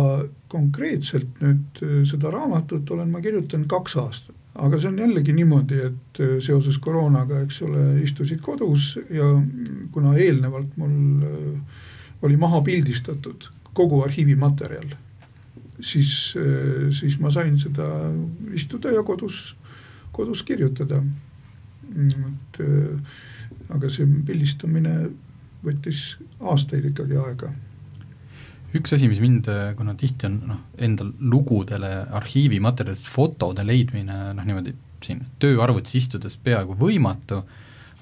konkreetselt 0.48 1.42
nüüd 1.42 1.82
äh, 1.82 2.00
seda 2.08 2.30
raamatut 2.34 2.90
olen 2.90 3.10
ma 3.10 3.22
kirjutanud 3.24 3.70
kaks 3.70 3.98
aastat 4.02 4.40
aga 4.54 4.78
see 4.78 4.90
on 4.92 4.98
jällegi 5.02 5.34
niimoodi, 5.34 5.80
et 5.88 6.20
äh, 6.22 6.36
seoses 6.44 6.78
koroonaga, 6.78 7.40
eks 7.42 7.62
ole, 7.66 7.86
istusid 8.04 8.42
kodus 8.42 8.92
ja 9.10 9.26
kuna 9.92 10.14
eelnevalt 10.14 10.76
mul 10.78 11.26
äh, 11.26 11.82
oli 12.24 12.38
maha 12.40 12.62
pildistatud 12.64 13.48
kogu 13.74 14.00
arhiivimaterjal, 14.04 14.94
siis, 15.82 16.10
siis 16.94 17.18
ma 17.20 17.32
sain 17.34 17.58
seda 17.58 17.88
istuda 18.54 18.92
ja 18.94 19.02
kodus, 19.02 19.56
kodus 20.14 20.42
kirjutada. 20.46 21.02
et 21.94 22.60
aga 23.74 23.90
see 23.92 24.06
pildistamine 24.26 24.94
võttis 25.64 26.16
aastaid 26.40 26.86
ikkagi 26.90 27.18
aega 27.20 27.52
üks 28.74 28.94
asi, 28.96 29.08
mis 29.10 29.20
mind, 29.22 29.48
kuna 29.78 29.94
tihti 29.98 30.26
on 30.28 30.38
noh, 30.48 30.62
endal 30.82 31.12
lugudele 31.20 31.90
arhiivimaterjalidest 32.18 33.10
fotode 33.10 33.62
leidmine 33.66 34.32
noh, 34.34 34.46
niimoodi 34.46 34.74
siin 35.04 35.22
tööarvutis 35.42 35.98
istudes 36.00 36.36
peaaegu 36.42 36.76
võimatu, 36.78 37.42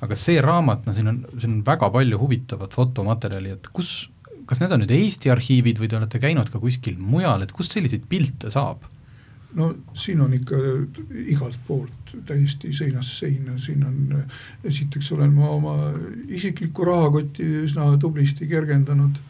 aga 0.03 0.19
see 0.19 0.41
raamat, 0.43 0.87
no 0.87 0.95
siin 0.97 1.11
on, 1.11 1.21
siin 1.37 1.59
on 1.59 1.65
väga 1.67 1.91
palju 1.93 2.21
huvitavat 2.21 2.77
fotomaterjali, 2.79 3.57
et 3.57 3.69
kus, 3.75 3.93
kas 4.47 4.63
need 4.63 4.73
on 4.75 4.83
nüüd 4.83 4.95
Eesti 4.95 5.31
arhiivid 5.33 5.81
või 5.81 5.91
te 5.91 5.99
olete 5.99 6.21
käinud 6.23 6.51
ka 6.53 6.61
kuskil 6.63 6.99
mujal, 6.99 7.45
et 7.45 7.55
kust 7.55 7.75
selliseid 7.77 8.09
pilte 8.11 8.51
saab? 8.55 8.89
no 9.55 9.67
siin 9.99 10.21
on 10.25 10.33
ikka 10.33 10.59
igalt 11.29 11.59
poolt 11.67 12.15
täiesti 12.29 12.73
seinast 12.73 13.19
seina, 13.21 13.59
siin 13.61 13.83
on, 13.85 14.23
esiteks 14.65 15.11
olen 15.13 15.35
ma 15.37 15.51
oma 15.53 15.75
isiklikku 16.29 16.87
rahakotti 16.89 17.45
üsna 17.67 17.91
tublisti 18.01 18.49
kergendanud. 18.49 19.21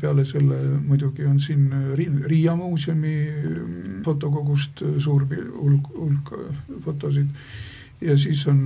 peale 0.00 0.26
selle 0.28 0.58
muidugi 0.84 1.24
on 1.24 1.38
siin 1.40 1.70
Riia 2.28 2.52
muuseumi 2.56 3.14
fotokogust 4.04 4.82
suur 4.98 5.24
hulk, 5.24 5.88
hulk 5.96 6.32
fotosid 6.84 7.30
ja 8.00 8.18
siis 8.18 8.46
on 8.46 8.60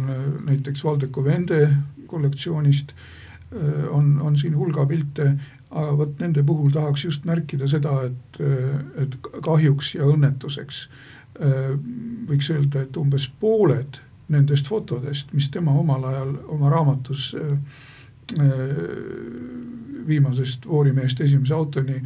näiteks 0.46 0.82
Valdeko 0.84 1.24
Vende 1.24 1.68
kollektsioonist 2.06 2.90
Äh, 2.90 3.17
on, 3.90 4.18
on 4.20 4.36
siin 4.36 4.56
hulga 4.56 4.86
pilte, 4.86 5.30
aga 5.70 5.92
vot 5.96 6.20
nende 6.20 6.42
puhul 6.46 6.72
tahaks 6.72 7.04
just 7.04 7.24
märkida 7.28 7.68
seda, 7.68 7.94
et, 8.08 8.40
et 9.02 9.16
kahjuks 9.44 9.94
ja 9.96 10.08
õnnetuseks 10.08 10.82
äh, 11.40 11.72
võiks 12.28 12.50
öelda, 12.52 12.84
et 12.84 12.96
umbes 13.00 13.28
pooled 13.40 14.00
nendest 14.28 14.68
fotodest, 14.68 15.32
mis 15.32 15.48
tema 15.52 15.72
omal 15.72 16.04
ajal 16.10 16.34
oma 16.52 16.72
raamatus 16.72 17.30
äh, 17.38 17.78
viimasest 20.08 20.66
voorimeest 20.68 21.20
esimese 21.24 21.54
autoni 21.54 22.02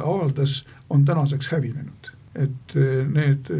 avaldas, 0.00 0.64
on 0.90 1.04
tänaseks 1.04 1.48
hävinenud. 1.52 2.10
et 2.34 2.74
need 3.14 3.50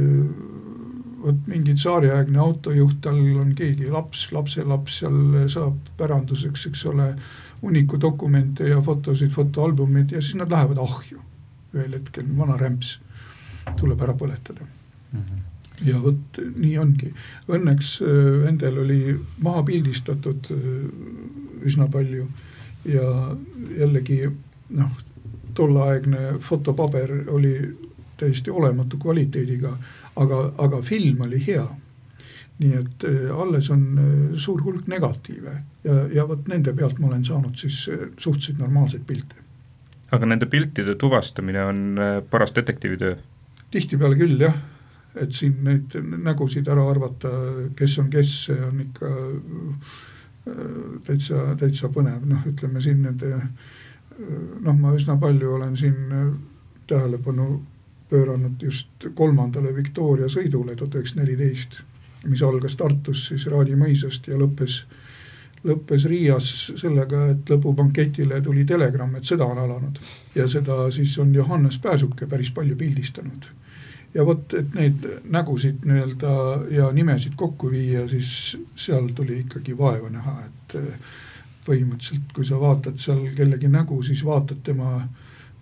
vot 1.20 1.46
mingi 1.46 1.74
tsaariaegne 1.74 2.38
autojuht, 2.40 3.00
tal 3.04 3.18
on 3.40 3.52
keegi 3.56 3.90
laps, 3.92 4.30
lapselaps 4.33 5.00
seal 5.02 5.48
saab 5.52 5.90
päranduseks, 5.98 6.66
eks 6.70 6.85
ole, 6.90 7.11
hunniku 7.62 8.00
dokumente 8.00 8.68
ja 8.68 8.80
fotosid, 8.83 9.30
fotoalbumid 9.35 10.14
ja 10.16 10.22
siis 10.22 10.38
nad 10.40 10.50
lähevad 10.50 10.80
ahju. 10.80 11.20
ühel 11.74 11.92
hetkel 11.94 12.26
vana 12.35 12.56
rämps 12.59 12.96
tuleb 13.78 14.00
ära 14.02 14.14
põletada 14.18 14.64
mm. 14.64 15.20
-hmm. 15.20 15.42
ja 15.87 16.00
vot 16.02 16.40
nii 16.56 16.78
ongi, 16.78 17.12
õnneks 17.48 17.90
äh, 18.02 18.48
endal 18.48 18.78
oli 18.83 19.20
maha 19.38 19.62
pildistatud 19.62 20.50
äh, 20.50 20.56
üsna 21.62 21.87
palju 21.87 22.26
ja 22.85 23.37
jällegi 23.78 24.18
noh, 24.70 24.90
tolleaegne 25.54 26.38
fotopaber 26.40 27.12
oli 27.28 27.54
täiesti 28.16 28.50
olematu 28.50 28.98
kvaliteediga 28.98 29.76
aga, 30.16 30.40
aga 30.59 30.83
film 30.83 31.20
oli 31.27 31.40
hea. 31.46 31.66
nii 32.61 32.75
et 32.77 33.05
äh, 33.09 33.31
alles 33.33 33.70
on 33.73 33.85
äh, 33.96 34.33
suur 34.37 34.61
hulk 34.61 34.88
negatiive 34.92 35.53
ja, 35.85 35.94
ja 36.12 36.27
vot 36.29 36.44
nende 36.49 36.75
pealt 36.77 36.99
ma 37.01 37.09
olen 37.09 37.23
saanud 37.25 37.57
siis 37.57 37.87
äh, 37.88 38.11
suhteliselt 38.18 38.59
normaalseid 38.61 39.07
pilte. 39.09 39.38
aga 40.13 40.27
nende 40.27 40.46
piltide 40.46 40.94
tuvastamine 41.00 41.65
on 41.65 41.81
paras 42.31 42.52
detektiivitöö? 42.54 43.17
tihtipeale 43.71 44.19
küll 44.21 44.44
jah, 44.44 44.56
et 45.15 45.33
siin 45.33 45.65
neid 45.65 45.94
nägusid 46.02 46.69
ära 46.69 46.85
arvata, 46.90 47.31
kes 47.79 47.98
on 48.02 48.11
kes, 48.11 48.35
see 48.50 48.61
on 48.67 48.81
ikka 48.83 49.11
täitsa, 51.06 51.54
täitsa 51.61 51.88
põnev, 51.94 52.25
noh, 52.27 52.42
ütleme 52.50 52.83
siin 52.83 53.04
nende 53.06 53.31
noh, 53.38 54.75
ma 54.75 54.92
üsna 54.96 55.15
palju 55.21 55.54
olen 55.54 55.77
siin 55.79 56.11
tähelepanu 56.90 57.52
pööranud 58.11 58.63
just 58.63 59.06
kolmandale 59.15 59.75
Victoria 59.77 60.29
sõidule 60.29 60.77
tuhat 60.77 60.98
üheksasada 60.98 61.25
neliteist, 61.25 61.79
mis 62.29 62.42
algas 62.42 62.77
Tartus 62.77 63.27
siis 63.31 63.46
Raadi 63.50 63.77
mõisast 63.79 64.27
ja 64.29 64.38
lõppes, 64.40 64.83
lõppes 65.65 66.04
Riias 66.11 66.50
sellega, 66.81 67.29
et 67.35 67.52
lõpubanketile 67.52 68.42
tuli 68.44 68.67
telegramm, 68.69 69.17
et 69.17 69.29
sõda 69.29 69.46
on 69.46 69.63
alanud. 69.63 69.98
ja 70.35 70.48
seda 70.48 70.90
siis 70.90 71.17
on 71.19 71.35
Johannes 71.35 71.79
Pääsuke 71.79 72.27
päris 72.27 72.50
palju 72.50 72.77
pildistanud. 72.77 73.46
ja 74.15 74.27
vot, 74.27 74.54
et 74.54 74.75
neid 74.75 75.06
nägusid 75.25 75.87
nii-öelda 75.87 76.35
ja 76.71 76.92
nimesid 76.92 77.37
kokku 77.37 77.71
viia, 77.71 78.08
siis 78.08 78.58
seal 78.77 79.08
tuli 79.15 79.40
ikkagi 79.44 79.79
vaeva 79.79 80.11
näha, 80.11 80.37
et 80.46 80.79
põhimõtteliselt, 81.67 82.33
kui 82.35 82.44
sa 82.44 82.58
vaatad 82.61 82.98
seal 82.98 83.29
kellegi 83.37 83.69
nägu, 83.69 84.02
siis 84.02 84.25
vaatad 84.25 84.63
tema 84.67 85.04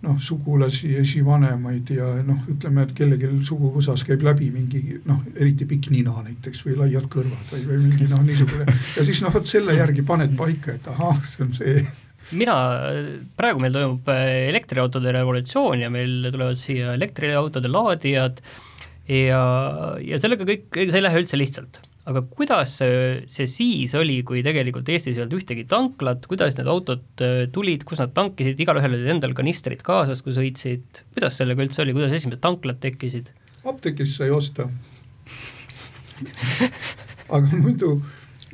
noh, 0.05 0.19
sugulasi, 0.23 0.93
esivanemaid 1.01 1.89
ja 1.91 2.09
noh, 2.25 2.43
ütleme, 2.51 2.85
et 2.85 2.93
kellelgi 2.95 3.31
suguvõsas 3.47 4.05
käib 4.07 4.23
läbi 4.25 4.47
mingi 4.53 4.99
noh, 5.07 5.19
eriti 5.35 5.67
pikk 5.69 5.91
nina 5.91 6.13
näiteks 6.23 6.63
või 6.67 6.77
laiad 6.79 7.09
kõrvad 7.11 7.51
või, 7.53 7.65
või 7.67 7.81
mingi 7.89 8.07
noh, 8.11 8.21
niisugune. 8.23 8.67
Ja 8.95 9.03
siis 9.07 9.19
noh, 9.25 9.33
vot 9.35 9.49
selle 9.49 9.75
järgi 9.75 10.05
paned 10.07 10.37
paika, 10.39 10.77
et 10.77 10.87
ahah, 10.93 11.19
see 11.27 11.43
on 11.45 11.51
see. 11.57 11.83
Mina, 12.39 12.55
praegu 13.39 13.61
meil 13.63 13.75
toimub 13.75 14.09
äh, 14.13 14.47
elektriautode 14.51 15.11
revolutsioon 15.15 15.83
ja 15.83 15.91
meil 15.91 16.29
tulevad 16.29 16.59
siia 16.61 16.93
elektriautode 16.95 17.71
laadijad 17.71 18.43
ja, 19.09 19.43
ja 20.05 20.19
sellega 20.21 20.45
kõik, 20.47 20.67
see 20.77 20.99
ei 20.99 21.05
lähe 21.07 21.23
üldse 21.23 21.39
lihtsalt 21.39 21.81
aga 22.09 22.23
kuidas 22.25 22.77
see 22.79 23.47
siis 23.49 23.93
oli, 23.97 24.19
kui 24.25 24.41
tegelikult 24.45 24.89
Eestis 24.89 25.17
ei 25.17 25.23
olnud 25.23 25.37
ühtegi 25.39 25.65
tanklat, 25.69 26.25
kuidas 26.29 26.57
need 26.57 26.69
autod 26.71 27.23
äh, 27.25 27.43
tulid, 27.53 27.85
kus 27.87 28.01
nad 28.01 28.13
tankisid, 28.17 28.59
igalühel 28.59 28.95
olid 28.97 29.11
endal 29.13 29.35
kanistrid 29.37 29.83
kaasas, 29.85 30.23
kui 30.25 30.33
sõitsid, 30.35 31.03
kuidas 31.15 31.37
sellega 31.39 31.65
üldse 31.65 31.83
oli, 31.83 31.95
kuidas 31.97 32.15
esimesed 32.17 32.41
tanklad 32.43 32.81
tekkisid? 32.83 33.33
apteegist 33.69 34.15
sai 34.17 34.29
osta. 34.33 34.69
Aga 37.35 37.59
muidu, 37.59 37.91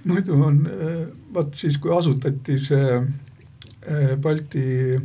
muidu 0.03 0.39
on 0.43 0.63
äh, 0.67 0.97
vot 1.33 1.53
siis, 1.55 1.77
kui 1.81 1.93
asutati 1.95 2.57
see 2.61 2.97
äh, 2.99 4.17
Balti 4.21 4.97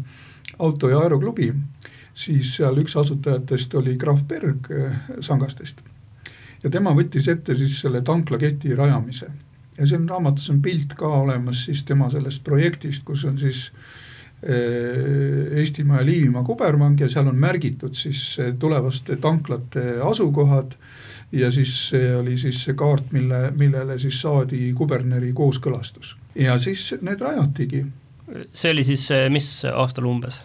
auto- 0.59 0.90
ja 0.90 1.05
aeroklubi, 1.05 1.53
siis 2.16 2.57
seal 2.57 2.82
üks 2.82 2.96
asutajatest 2.98 3.78
oli 3.78 3.94
Graf 4.01 4.26
Berg 4.28 4.66
Sangastest 5.24 5.84
ja 6.62 6.70
tema 6.70 6.92
võttis 6.96 7.28
ette 7.32 7.54
siis 7.56 7.78
selle 7.80 8.02
tanklaketi 8.06 8.74
rajamise. 8.76 9.30
ja 9.78 9.86
siin 9.86 10.08
raamatus 10.08 10.50
on 10.50 10.62
pilt 10.62 10.94
ka 10.94 11.08
olemas 11.08 11.64
siis 11.64 11.82
tema 11.88 12.11
sellest 12.11 12.44
projektist, 12.44 13.04
kus 13.04 13.24
on 13.24 13.38
siis 13.38 13.70
eh, 14.42 15.58
Eestimaa 15.61 16.00
ja 16.00 16.06
Liivimaa 16.06 16.44
kubermang 16.44 17.00
ja 17.00 17.08
seal 17.08 17.28
on 17.28 17.36
märgitud 17.36 17.94
siis 17.94 18.38
tulevaste 18.58 19.16
tanklate 19.16 20.00
asukohad 20.04 20.76
ja 21.32 21.50
siis 21.50 21.74
see 21.88 22.14
oli 22.16 22.38
siis 22.38 22.64
see 22.64 22.74
kaart, 22.74 23.12
mille, 23.12 23.50
millele 23.56 23.98
siis 23.98 24.20
saadi 24.20 24.72
kuberneri 24.76 25.32
kooskõlastus 25.32 26.16
ja 26.34 26.58
siis 26.58 26.94
need 27.00 27.20
rajatigi. 27.20 27.84
see 28.52 28.72
oli 28.72 28.84
siis 28.84 29.08
mis 29.30 29.50
aastal 29.72 30.11
umbes? 30.11 30.40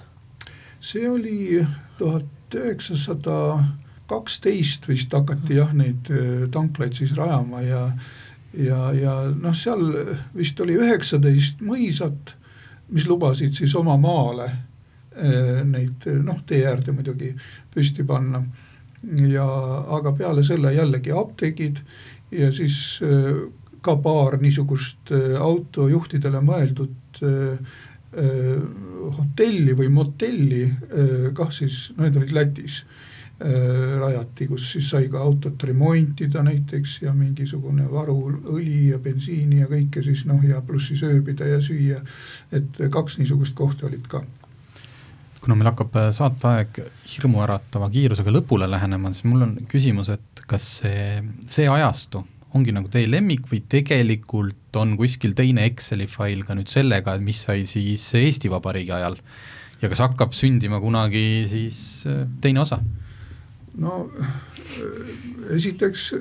see 0.80 1.10
oli 1.10 1.66
tuhat 1.98 2.56
üheksasada 2.56 3.64
kaksteist 4.10 4.88
vist 4.90 5.14
hakati 5.14 5.60
jah, 5.60 5.74
neid 5.76 6.10
äh, 6.14 6.46
tanklaid 6.52 6.96
siis 6.98 7.16
rajama 7.18 7.64
ja 7.66 7.88
ja, 8.56 8.80
ja 8.96 9.14
noh, 9.36 9.56
seal 9.58 9.82
vist 10.36 10.60
oli 10.64 10.78
üheksateist 10.80 11.60
mõisat, 11.66 12.36
mis 12.96 13.08
lubasid 13.10 13.58
siis 13.58 13.74
oma 13.76 13.98
maale 14.00 14.46
äh, 14.48 15.64
neid 15.68 16.06
noh, 16.24 16.40
tee 16.48 16.64
äärde 16.70 16.96
muidugi 16.96 17.34
püsti 17.74 18.06
panna. 18.08 18.44
ja 19.30 19.46
aga 19.98 20.14
peale 20.18 20.44
selle 20.44 20.74
jällegi 20.74 21.12
apteegid 21.12 21.82
ja 22.32 22.52
siis 22.54 23.02
äh, 23.04 23.44
ka 23.86 23.98
paar 24.02 24.40
niisugust 24.42 25.12
autojuhtidele 25.40 26.40
mõeldud 26.42 27.20
hotelli 29.18 29.76
või 29.78 29.90
motelli, 29.94 30.62
kah 31.38 31.52
siis, 31.54 31.92
no 31.94 32.08
need 32.08 32.18
olid 32.18 32.32
Lätis 32.34 32.80
rajati, 33.36 34.46
kus 34.48 34.70
siis 34.72 34.90
sai 34.94 35.10
ka 35.12 35.20
autot 35.20 35.64
remontida 35.68 36.40
näiteks 36.46 37.02
ja 37.04 37.12
mingisugune 37.14 37.84
varu 37.92 38.16
õli 38.54 38.94
ja 38.94 39.00
bensiini 39.04 39.60
ja 39.60 39.68
kõike 39.68 40.04
siis 40.06 40.24
noh, 40.30 40.40
ja 40.48 40.62
pluss 40.64 40.88
siis 40.94 41.04
ööbida 41.04 41.50
ja 41.50 41.60
süüa. 41.60 42.00
et 42.56 42.80
kaks 42.92 43.18
niisugust 43.20 43.56
kohta 43.56 43.90
olid 43.90 44.08
ka 44.08 44.24
kuna 45.46 45.58
meil 45.60 45.70
hakkab 45.70 45.98
äh, 46.00 46.12
saateaeg 46.16 46.80
hirmuäratava 47.12 47.90
kiirusega 47.94 48.34
lõpule 48.34 48.70
lähenema, 48.70 49.12
siis 49.14 49.28
mul 49.30 49.46
on 49.46 49.54
küsimus, 49.70 50.10
et 50.16 50.42
kas 50.50 50.66
see, 50.82 51.20
see 51.50 51.68
ajastu 51.70 52.24
ongi 52.56 52.74
nagu 52.74 52.90
teie 52.92 53.08
lemmik 53.10 53.50
või 53.52 53.62
tegelikult 53.70 54.80
on 54.80 54.96
kuskil 54.98 55.36
teine 55.38 55.68
Exceli 55.70 56.08
fail 56.10 56.46
ka 56.48 56.56
nüüd 56.58 56.72
sellega, 56.72 57.18
mis 57.22 57.44
sai 57.46 57.66
siis 57.70 58.08
Eesti 58.18 58.50
Vabariigi 58.52 58.96
ajal 58.96 59.20
ja 59.82 59.92
kas 59.92 60.02
hakkab 60.06 60.34
sündima 60.34 60.80
kunagi 60.82 61.46
siis 61.52 61.80
äh, 62.10 62.24
teine 62.42 62.64
osa? 62.66 62.82
No 63.78 64.10
esiteks 65.52 66.14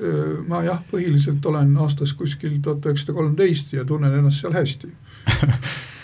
ma 0.47 0.61
jah, 0.65 0.81
põhiliselt 0.91 1.45
olen 1.45 1.75
aastas 1.81 2.13
kuskil 2.13 2.59
tuhat 2.61 2.85
üheksasada 2.85 3.15
kolmteist 3.15 3.73
ja 3.73 3.85
tunnen 3.87 4.13
ennast 4.13 4.43
seal 4.43 4.53
hästi 4.55 4.91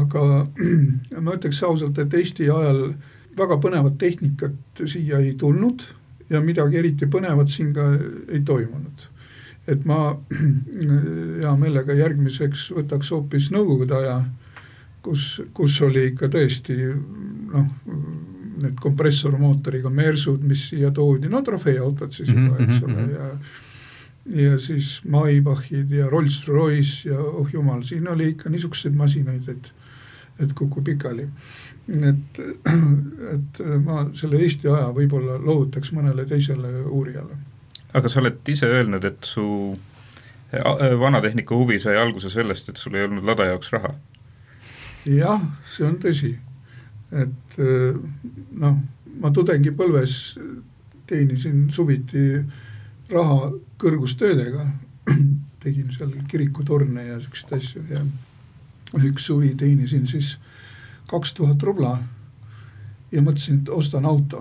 aga 0.00 0.46
ma 1.24 1.34
ütleks 1.36 1.62
ausalt, 1.66 1.98
et 1.98 2.14
Eesti 2.14 2.48
ajal 2.50 2.86
väga 3.38 3.58
põnevat 3.62 3.98
tehnikat 3.98 4.84
siia 4.86 5.20
ei 5.22 5.34
tulnud 5.38 5.82
ja 6.30 6.40
midagi 6.44 6.78
eriti 6.80 7.08
põnevat 7.10 7.50
siin 7.52 7.72
ka 7.74 7.88
ei 8.28 8.40
toimunud. 8.46 9.08
et 9.66 9.84
ma 9.88 10.16
hea 11.40 11.54
meelega 11.60 11.96
järgmiseks 11.98 12.70
võtaks 12.76 13.10
hoopis 13.14 13.50
Nõukogude 13.50 13.96
aja, 13.96 14.18
kus, 15.02 15.40
kus 15.54 15.80
oli 15.82 16.10
ikka 16.12 16.28
tõesti 16.32 16.76
noh, 16.84 17.70
need 18.62 18.80
kompressormootoriga 18.80 19.90
Mersud, 19.90 20.42
mis 20.46 20.68
siia 20.70 20.90
toodi, 20.94 21.28
no 21.28 21.42
trofeeautod 21.42 22.12
siis 22.12 22.28
juba 22.28 22.54
mm, 22.54 22.56
-hmm, 22.56 22.74
eks 22.74 22.82
ole 22.82 22.92
mm, 22.92 23.06
-hmm. 23.06 23.14
ja 23.18 23.36
ja 24.26 24.58
siis 24.58 25.02
Maybachid 25.08 25.90
ja 25.90 26.06
Rolls-Royce 26.08 27.08
ja 27.08 27.18
oh 27.18 27.48
jumal, 27.52 27.82
siin 27.82 28.08
oli 28.08 28.28
ikka 28.28 28.50
niisuguseid 28.50 28.94
masinaid, 28.94 29.48
et 29.48 29.72
et 30.40 30.52
kukub 30.52 30.84
pikali. 30.84 31.28
et, 31.88 32.38
et 33.34 33.58
ma 33.84 34.06
selle 34.14 34.40
Eesti 34.42 34.68
aja 34.68 34.88
võib-olla 34.96 35.36
loovutaks 35.38 35.92
mõnele 35.92 36.24
teisele 36.26 36.80
uurijale. 36.88 37.36
aga 37.92 38.08
sa 38.08 38.20
oled 38.20 38.48
ise 38.48 38.66
öelnud, 38.66 39.04
et 39.04 39.24
su 39.24 39.76
vanatehnika 41.00 41.54
huvi 41.54 41.78
sai 41.78 41.96
alguse 41.96 42.30
sellest, 42.30 42.68
et 42.68 42.76
sul 42.76 42.94
ei 42.94 43.04
olnud 43.04 43.24
lada 43.24 43.44
jaoks 43.44 43.72
raha? 43.72 43.94
jah, 45.06 45.44
see 45.76 45.86
on 45.86 45.98
tõsi 46.00 46.34
et 47.14 47.58
eh, 47.62 47.96
noh, 48.60 48.78
ma 49.20 49.30
tudengipõlves 49.34 50.16
teenisin 51.06 51.68
suviti 51.72 52.40
raha 53.12 53.52
kõrgustöödega, 53.80 54.66
tegin 55.64 55.92
seal 55.94 56.12
kirikutorne 56.28 57.06
ja 57.06 57.20
siukseid 57.22 57.56
asju 57.58 57.84
ja 57.92 58.02
üks 59.04 59.28
suvi 59.28 59.54
teenisin 59.58 60.06
siis 60.08 60.36
kaks 61.10 61.34
tuhat 61.36 61.62
rubla. 61.62 61.96
Ja 63.12 63.22
mõtlesin, 63.22 63.60
et 63.62 63.68
ostan 63.70 64.06
auto. 64.10 64.40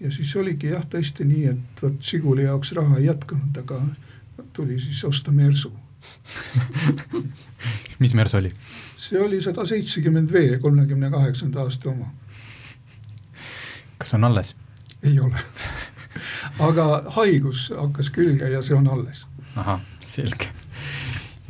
Ja 0.00 0.10
siis 0.12 0.32
oligi 0.36 0.74
jah, 0.74 0.82
tõesti 0.92 1.24
nii, 1.24 1.44
et 1.54 1.82
vot 1.82 2.02
Žiguli 2.04 2.44
jaoks 2.44 2.74
raha 2.76 2.98
ei 2.98 3.06
jätkunud, 3.06 3.56
aga 3.62 3.80
tuli 4.56 4.76
siis 4.80 5.04
osta 5.08 5.32
Mersu 5.32 5.72
mis 8.02 8.14
Mersu 8.14 8.40
oli? 8.40 8.52
see 8.96 9.20
oli 9.20 9.42
sada 9.42 9.66
seitsekümmend 9.66 10.32
V, 10.32 10.58
kolmekümne 10.60 11.10
kaheksanda 11.10 11.64
aasta 11.64 11.90
oma. 11.90 12.10
kas 13.98 14.14
on 14.14 14.24
alles? 14.24 14.54
ei 15.02 15.20
ole 15.20 15.36
aga 16.58 16.86
haigus 17.16 17.68
hakkas 17.74 18.10
külge 18.14 18.48
ja 18.50 18.62
see 18.64 18.76
on 18.76 18.88
alles. 18.90 19.24
ahah, 19.58 19.80
selge. 20.04 20.50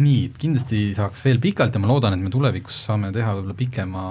nii, 0.01 0.30
kindlasti 0.40 0.82
saaks 0.96 1.24
veel 1.24 1.40
pikalt 1.42 1.76
ja 1.76 1.82
ma 1.82 1.90
loodan, 1.90 2.16
et 2.16 2.22
me 2.22 2.32
tulevikus 2.32 2.78
saame 2.86 3.12
teha 3.14 3.34
võib-olla 3.36 3.57
pikema 3.57 4.05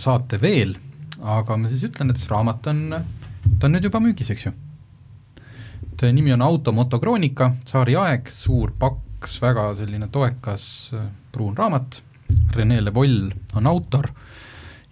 saate 0.00 0.40
veel, 0.40 0.74
aga 1.22 1.56
ma 1.56 1.70
siis 1.72 1.86
ütlen, 1.88 2.12
et 2.12 2.20
see 2.20 2.30
raamat 2.32 2.68
on, 2.72 2.82
ta 3.58 3.68
on 3.68 3.76
nüüd 3.76 3.88
juba 3.88 4.02
müügis, 4.04 4.32
eks 4.34 4.48
ju. 4.48 4.54
nimi 6.12 6.34
on 6.34 6.42
Automotokroonika, 6.44 7.54
Saari 7.68 7.96
aeg, 7.96 8.28
suur 8.32 8.74
paks, 9.24 9.40
väga 9.40 9.70
selline 9.78 10.10
toekas 10.12 10.64
pruun 11.32 11.56
raamat 11.56 12.02
Rene 12.54 12.80
Le 12.82 12.92
Voll 12.92 13.30
on 13.56 13.66
autor 13.66 14.10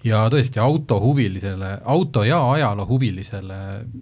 ja 0.04 0.24
tõesti 0.32 0.60
autohuvilisele, 0.62 1.74
auto 1.84 2.24
ja 2.24 2.40
ajaloo 2.54 2.86
huvilisele 2.88 3.58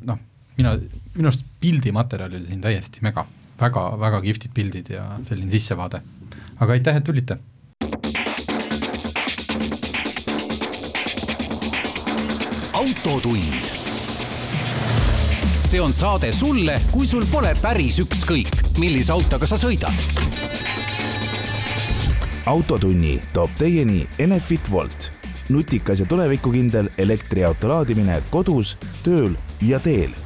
noh, 0.06 0.20
mina, 0.56 0.76
minu 1.16 1.32
arust 1.32 1.42
pildimaterjal 1.60 2.30
oli 2.38 2.46
siin 2.46 2.62
täiesti 2.62 3.02
mega, 3.02 3.26
väga, 3.58 3.84
väga 3.98 4.22
kihvtid 4.28 4.54
pildid 4.54 4.94
ja 4.94 5.08
selline 5.26 5.50
sissevaade. 5.50 6.02
aga 6.60 6.78
aitäh, 6.78 6.96
et 6.96 7.04
tulite. 7.04 7.38
autotund. 12.80 13.79
See 15.70 15.80
on 15.80 15.92
saade 15.94 16.32
sulle, 16.32 16.80
kui 16.90 17.06
sul 17.06 17.22
pole 17.30 17.52
päris 17.62 18.00
ükskõik, 18.02 18.56
millise 18.82 19.12
autoga 19.14 19.46
sa 19.46 19.54
sõidad. 19.60 19.94
Autotunni 22.50 23.20
toob 23.34 23.54
teieni 23.60 24.00
Enefit 24.18 24.70
Volt, 24.72 25.12
nutikas 25.48 26.02
ja 26.02 26.08
tulevikukindel 26.10 26.90
elektriauto 26.98 27.70
laadimine 27.70 28.18
kodus, 28.34 28.74
tööl 29.04 29.38
ja 29.62 29.78
teel 29.84 30.16